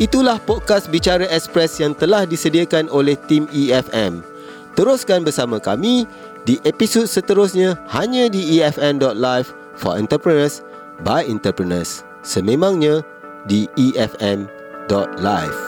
Itulah 0.00 0.40
podcast 0.40 0.88
Bicara 0.88 1.28
Express 1.28 1.76
yang 1.76 1.92
telah 1.92 2.24
disediakan 2.24 2.88
oleh 2.88 3.20
tim 3.28 3.44
EFM. 3.52 4.24
Teruskan 4.72 5.28
bersama 5.28 5.60
kami 5.60 6.08
di 6.48 6.56
episod 6.64 7.04
seterusnya 7.04 7.76
hanya 7.92 8.32
di 8.32 8.56
EFM.live 8.56 9.52
for 9.76 10.00
entrepreneurs 10.00 10.64
by 11.04 11.20
entrepreneurs. 11.28 12.00
Sememangnya 12.24 13.04
di 13.44 13.68
EFM.live. 13.76 15.58